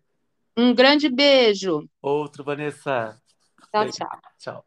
Um 0.56 0.74
grande 0.74 1.10
beijo. 1.10 1.88
Outro, 2.02 2.44
Vanessa. 2.44 3.20
Tchau, 3.72 3.82
beijo. 3.82 3.98
tchau. 3.98 4.20
Tchau. 4.40 4.66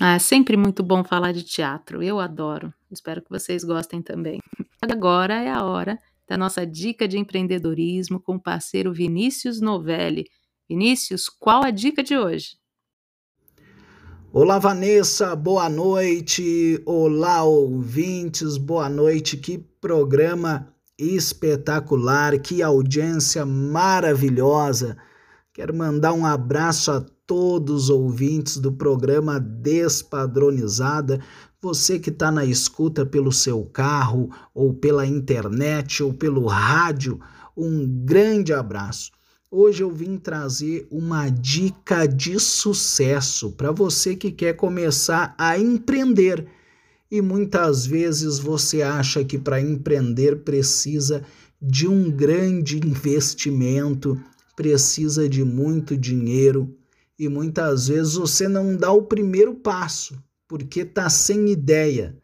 Ah, 0.00 0.14
é 0.14 0.18
sempre 0.18 0.56
muito 0.56 0.82
bom 0.82 1.02
falar 1.02 1.32
de 1.32 1.42
teatro. 1.42 2.02
Eu 2.02 2.20
adoro. 2.20 2.72
Espero 2.90 3.22
que 3.22 3.30
vocês 3.30 3.64
gostem 3.64 4.02
também. 4.02 4.40
Agora 4.82 5.34
é 5.34 5.50
a 5.50 5.64
hora 5.64 5.98
da 6.28 6.36
nossa 6.36 6.66
dica 6.66 7.06
de 7.06 7.18
empreendedorismo 7.18 8.20
com 8.20 8.36
o 8.36 8.42
parceiro 8.42 8.92
Vinícius 8.92 9.60
Novelli. 9.60 10.24
Vinícius, 10.68 11.28
qual 11.28 11.62
a 11.62 11.70
dica 11.70 12.02
de 12.02 12.16
hoje? 12.16 12.56
Olá, 14.32 14.58
Vanessa, 14.58 15.36
boa 15.36 15.68
noite. 15.68 16.82
Olá, 16.84 17.44
ouvintes, 17.44 18.56
boa 18.56 18.88
noite. 18.88 19.36
Que 19.36 19.58
programa 19.58 20.74
espetacular, 20.98 22.38
que 22.40 22.62
audiência 22.62 23.44
maravilhosa. 23.46 24.96
Quero 25.52 25.72
mandar 25.72 26.12
um 26.12 26.26
abraço 26.26 26.90
a 26.90 27.00
todos 27.26 27.84
os 27.84 27.90
ouvintes 27.90 28.56
do 28.58 28.72
programa 28.72 29.38
Despadronizada, 29.38 31.20
você 31.64 31.98
que 31.98 32.10
está 32.10 32.30
na 32.30 32.44
escuta 32.44 33.06
pelo 33.06 33.32
seu 33.32 33.64
carro, 33.64 34.30
ou 34.52 34.74
pela 34.74 35.06
internet, 35.06 36.02
ou 36.02 36.12
pelo 36.12 36.44
rádio, 36.44 37.18
um 37.56 37.86
grande 38.04 38.52
abraço. 38.52 39.10
Hoje 39.50 39.82
eu 39.82 39.90
vim 39.90 40.18
trazer 40.18 40.86
uma 40.90 41.30
dica 41.30 42.06
de 42.06 42.38
sucesso 42.38 43.52
para 43.52 43.72
você 43.72 44.14
que 44.14 44.30
quer 44.30 44.52
começar 44.52 45.34
a 45.38 45.58
empreender. 45.58 46.46
E 47.10 47.22
muitas 47.22 47.86
vezes 47.86 48.38
você 48.38 48.82
acha 48.82 49.24
que 49.24 49.38
para 49.38 49.58
empreender 49.58 50.44
precisa 50.44 51.24
de 51.62 51.88
um 51.88 52.10
grande 52.10 52.76
investimento, 52.76 54.20
precisa 54.54 55.26
de 55.26 55.42
muito 55.42 55.96
dinheiro 55.96 56.76
e 57.18 57.26
muitas 57.26 57.88
vezes 57.88 58.16
você 58.16 58.48
não 58.48 58.76
dá 58.76 58.92
o 58.92 59.04
primeiro 59.04 59.54
passo 59.54 60.14
porque 60.54 60.82
está 60.82 61.10
sem 61.10 61.48
ideia. 61.48 62.16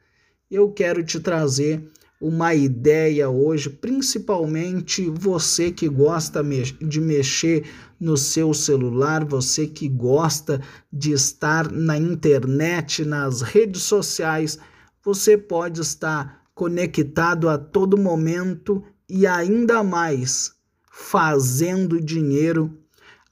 Eu 0.48 0.70
quero 0.70 1.02
te 1.02 1.18
trazer 1.18 1.90
uma 2.20 2.54
ideia 2.54 3.28
hoje, 3.28 3.68
principalmente 3.68 5.10
você 5.10 5.72
que 5.72 5.88
gosta 5.88 6.40
de 6.80 7.00
mexer 7.00 7.68
no 7.98 8.16
seu 8.16 8.54
celular, 8.54 9.24
você 9.24 9.66
que 9.66 9.88
gosta 9.88 10.62
de 10.92 11.10
estar 11.10 11.72
na 11.72 11.98
internet, 11.98 13.04
nas 13.04 13.40
redes 13.40 13.82
sociais, 13.82 14.60
você 15.02 15.36
pode 15.36 15.80
estar 15.80 16.44
conectado 16.54 17.48
a 17.48 17.58
todo 17.58 17.98
momento 17.98 18.80
e 19.08 19.26
ainda 19.26 19.82
mais 19.82 20.52
fazendo 20.88 22.00
dinheiro 22.00 22.78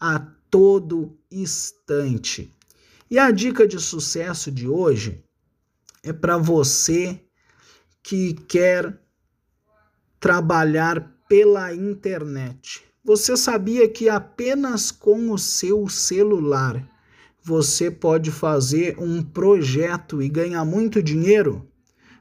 a 0.00 0.18
todo 0.50 1.16
instante. 1.30 2.52
E 3.10 3.18
a 3.18 3.30
dica 3.30 3.66
de 3.66 3.80
sucesso 3.80 4.52
de 4.52 4.68
hoje 4.68 5.24
é 6.02 6.12
para 6.12 6.36
você 6.36 7.18
que 8.02 8.34
quer 8.34 9.00
trabalhar 10.20 11.16
pela 11.26 11.74
internet. 11.74 12.82
Você 13.02 13.34
sabia 13.34 13.88
que 13.88 14.10
apenas 14.10 14.90
com 14.90 15.30
o 15.30 15.38
seu 15.38 15.88
celular 15.88 16.86
você 17.42 17.90
pode 17.90 18.30
fazer 18.30 18.96
um 18.98 19.22
projeto 19.22 20.20
e 20.20 20.28
ganhar 20.28 20.66
muito 20.66 21.02
dinheiro? 21.02 21.66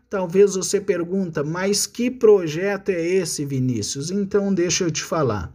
Talvez 0.10 0.56
você 0.56 0.80
pergunta, 0.80 1.44
mas 1.44 1.86
que 1.86 2.10
projeto 2.10 2.90
é 2.90 3.06
esse, 3.06 3.44
Vinícius? 3.44 4.10
Então 4.10 4.54
deixa 4.54 4.86
eu 4.86 4.92
te 4.92 5.04
falar 5.04 5.54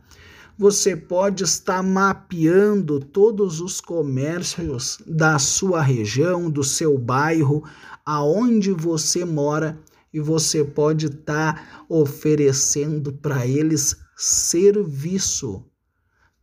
você 0.59 0.97
pode 0.97 1.45
estar 1.45 1.83
mapeando 1.83 3.01
todos 3.01 3.61
os 3.61 3.81
comércios 3.81 4.99
da 5.07 5.39
sua 5.39 5.81
região, 5.83 6.51
do 6.51 6.63
seu 6.63 6.99
bairro, 6.99 7.65
aonde 8.05 8.73
você 8.73 9.25
mora 9.25 9.79
e 10.13 10.21
você 10.21 10.63
pode 10.65 11.07
estar 11.07 11.85
oferecendo 11.89 13.13
para 13.13 13.47
eles 13.47 13.97
serviço 14.17 15.65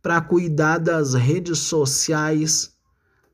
para 0.02 0.20
cuidar 0.20 0.78
das 0.78 1.14
redes 1.14 1.58
sociais 1.58 2.72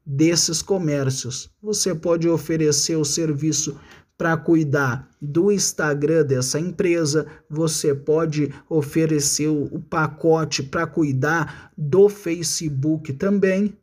desses 0.04 0.62
comércios. 0.62 1.50
Você 1.62 1.94
pode 1.94 2.28
oferecer 2.28 2.96
o 2.96 3.04
serviço 3.04 3.78
para 4.16 4.36
cuidar 4.36 5.08
do 5.20 5.52
Instagram 5.52 6.24
dessa 6.24 6.58
empresa, 6.58 7.26
você 7.48 7.94
pode 7.94 8.52
oferecer 8.68 9.48
o 9.48 9.78
pacote 9.78 10.62
para 10.62 10.86
cuidar 10.86 11.70
do 11.76 12.08
Facebook 12.08 13.12
também. 13.12 13.76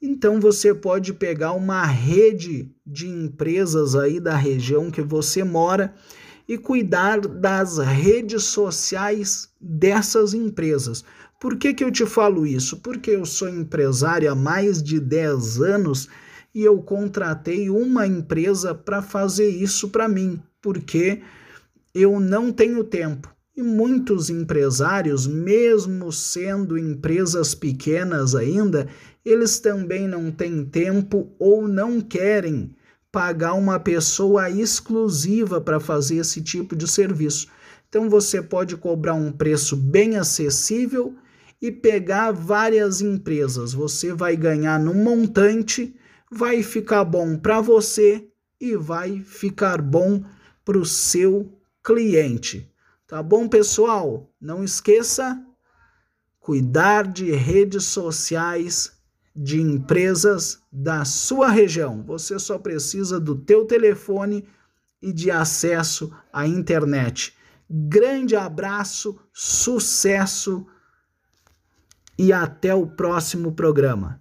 Então 0.00 0.40
você 0.40 0.72
pode 0.72 1.12
pegar 1.12 1.52
uma 1.52 1.84
rede 1.84 2.70
de 2.86 3.08
empresas 3.08 3.94
aí 3.94 4.20
da 4.20 4.36
região 4.36 4.90
que 4.90 5.02
você 5.02 5.42
mora 5.42 5.92
e 6.48 6.56
cuidar 6.56 7.20
das 7.20 7.78
redes 7.78 8.44
sociais 8.44 9.50
dessas 9.60 10.32
empresas. 10.32 11.04
Por 11.40 11.56
que, 11.56 11.74
que 11.74 11.84
eu 11.84 11.90
te 11.90 12.06
falo 12.06 12.46
isso? 12.46 12.78
Porque 12.78 13.10
eu 13.10 13.26
sou 13.26 13.48
empresário 13.48 14.30
há 14.30 14.34
mais 14.34 14.82
de 14.82 14.98
10 14.98 15.60
anos 15.60 16.08
e 16.54 16.62
eu 16.62 16.80
contratei 16.82 17.70
uma 17.70 18.06
empresa 18.06 18.74
para 18.74 19.02
fazer 19.02 19.48
isso 19.48 19.88
para 19.88 20.08
mim, 20.08 20.40
porque 20.60 21.20
eu 21.94 22.18
não 22.18 22.52
tenho 22.52 22.82
tempo. 22.84 23.32
E 23.56 23.62
muitos 23.62 24.30
empresários, 24.30 25.26
mesmo 25.26 26.12
sendo 26.12 26.78
empresas 26.78 27.54
pequenas 27.54 28.34
ainda, 28.34 28.88
eles 29.24 29.58
também 29.58 30.06
não 30.06 30.30
têm 30.30 30.64
tempo 30.64 31.34
ou 31.38 31.66
não 31.66 32.00
querem 32.00 32.74
pagar 33.10 33.54
uma 33.54 33.80
pessoa 33.80 34.48
exclusiva 34.48 35.60
para 35.60 35.80
fazer 35.80 36.18
esse 36.18 36.40
tipo 36.40 36.76
de 36.76 36.86
serviço. 36.86 37.48
Então 37.88 38.08
você 38.08 38.40
pode 38.40 38.76
cobrar 38.76 39.14
um 39.14 39.32
preço 39.32 39.76
bem 39.76 40.16
acessível 40.16 41.14
e 41.60 41.72
pegar 41.72 42.30
várias 42.32 43.00
empresas. 43.00 43.72
Você 43.72 44.12
vai 44.12 44.36
ganhar 44.36 44.78
no 44.78 44.94
montante, 44.94 45.96
vai 46.30 46.62
ficar 46.62 47.04
bom 47.04 47.36
para 47.36 47.60
você 47.60 48.28
e 48.60 48.76
vai 48.76 49.20
ficar 49.20 49.80
bom 49.80 50.24
para 50.64 50.78
o 50.78 50.84
seu 50.84 51.58
cliente. 51.82 52.70
Tá 53.06 53.22
bom, 53.22 53.48
pessoal? 53.48 54.30
Não 54.40 54.62
esqueça 54.62 55.42
cuidar 56.48 57.06
de 57.06 57.30
redes 57.30 57.84
sociais 57.84 58.98
de 59.36 59.60
empresas 59.60 60.58
da 60.72 61.04
sua 61.04 61.50
região. 61.50 62.02
Você 62.04 62.38
só 62.38 62.58
precisa 62.58 63.20
do 63.20 63.36
teu 63.36 63.66
telefone 63.66 64.48
e 65.00 65.12
de 65.12 65.30
acesso 65.30 66.10
à 66.32 66.46
internet. 66.46 67.36
Grande 67.68 68.34
abraço, 68.34 69.18
sucesso 69.30 70.66
e 72.18 72.32
até 72.32 72.74
o 72.74 72.86
próximo 72.86 73.52
programa. 73.52 74.20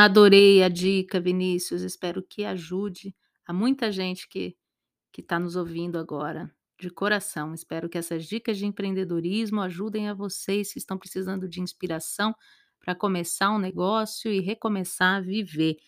Adorei 0.00 0.62
a 0.62 0.68
dica, 0.68 1.18
Vinícius. 1.18 1.82
Espero 1.82 2.22
que 2.22 2.44
ajude 2.44 3.16
a 3.44 3.52
muita 3.52 3.90
gente 3.90 4.28
que 4.28 4.56
que 5.12 5.20
está 5.22 5.40
nos 5.40 5.56
ouvindo 5.56 5.98
agora 5.98 6.54
de 6.78 6.88
coração. 6.88 7.52
Espero 7.52 7.88
que 7.88 7.98
essas 7.98 8.24
dicas 8.24 8.56
de 8.56 8.64
empreendedorismo 8.64 9.60
ajudem 9.60 10.08
a 10.08 10.14
vocês 10.14 10.72
que 10.72 10.78
estão 10.78 10.96
precisando 10.96 11.48
de 11.48 11.60
inspiração 11.60 12.32
para 12.78 12.94
começar 12.94 13.50
um 13.50 13.58
negócio 13.58 14.30
e 14.30 14.38
recomeçar 14.38 15.16
a 15.16 15.20
viver. 15.20 15.78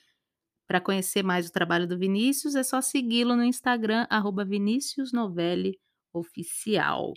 Para 0.67 0.81
conhecer 0.81 1.23
mais 1.23 1.47
o 1.49 1.53
trabalho 1.53 1.87
do 1.87 1.97
Vinícius, 1.97 2.57
é 2.57 2.65
só 2.65 2.81
segui-lo 2.81 3.37
no 3.37 3.45
Instagram, 3.45 4.09
arroba 4.11 4.45
Oficial. 6.13 7.15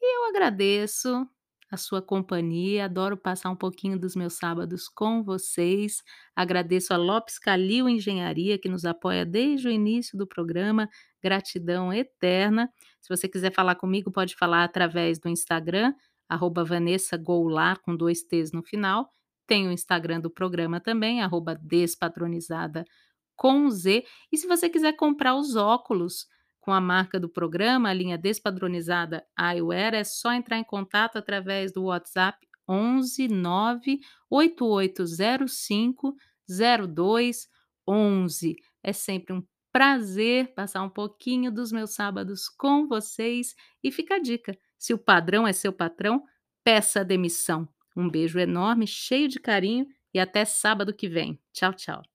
E 0.00 0.16
eu 0.16 0.28
agradeço 0.28 1.28
a 1.70 1.76
sua 1.76 2.02
companhia. 2.02 2.86
Adoro 2.86 3.16
passar 3.16 3.50
um 3.50 3.56
pouquinho 3.56 3.98
dos 3.98 4.16
meus 4.16 4.34
sábados 4.34 4.88
com 4.88 5.22
vocês. 5.22 6.02
Agradeço 6.34 6.92
a 6.92 6.96
Lopes 6.96 7.38
Calil 7.38 7.88
Engenharia, 7.88 8.58
que 8.58 8.68
nos 8.68 8.84
apoia 8.84 9.24
desde 9.24 9.68
o 9.68 9.70
início 9.70 10.18
do 10.18 10.26
programa. 10.26 10.88
Gratidão 11.22 11.92
eterna. 11.92 12.68
Se 13.00 13.08
você 13.08 13.28
quiser 13.28 13.52
falar 13.52 13.76
comigo, 13.76 14.10
pode 14.10 14.34
falar 14.34 14.64
através 14.64 15.18
do 15.18 15.28
Instagram, 15.28 15.94
arroba 16.28 16.64
Vanessa 16.64 17.16
Goulart, 17.16 17.80
com 17.82 17.94
dois 17.94 18.22
T's 18.22 18.52
no 18.52 18.62
final. 18.62 19.08
Tem 19.46 19.68
o 19.68 19.72
Instagram 19.72 20.20
do 20.20 20.30
programa 20.30 20.80
também, 20.80 21.22
arroba 21.22 21.54
Despatronizada 21.54 22.84
com 23.36 23.70
Z. 23.70 24.04
E 24.30 24.36
se 24.36 24.46
você 24.46 24.68
quiser 24.68 24.92
comprar 24.96 25.34
os 25.34 25.56
óculos, 25.56 26.26
com 26.60 26.72
a 26.72 26.80
marca 26.80 27.18
do 27.18 27.28
programa, 27.28 27.88
a 27.88 27.94
linha 27.94 28.18
despadronizada 28.18 29.24
iWare, 29.56 29.96
é 29.96 30.04
só 30.04 30.32
entrar 30.32 30.58
em 30.58 30.64
contato 30.64 31.16
através 31.16 31.72
do 31.72 31.84
WhatsApp 31.84 32.38
11 32.68 33.28
98805 33.28 36.14
0211. 36.48 38.56
É 38.82 38.92
sempre 38.92 39.34
um 39.34 39.42
prazer 39.72 40.52
passar 40.54 40.82
um 40.82 40.90
pouquinho 40.90 41.50
dos 41.50 41.72
meus 41.72 41.94
sábados 41.94 42.48
com 42.48 42.86
vocês 42.86 43.54
e 43.82 43.90
fica 43.90 44.16
a 44.16 44.20
dica: 44.20 44.56
se 44.78 44.92
o 44.92 44.98
padrão 44.98 45.46
é 45.46 45.52
seu 45.52 45.72
patrão, 45.72 46.22
peça 46.64 47.04
demissão. 47.04 47.68
Um 47.96 48.08
beijo 48.08 48.38
enorme, 48.38 48.86
cheio 48.86 49.28
de 49.28 49.40
carinho 49.40 49.86
e 50.14 50.20
até 50.20 50.44
sábado 50.44 50.94
que 50.94 51.08
vem. 51.08 51.40
Tchau, 51.52 51.74
tchau. 51.74 52.09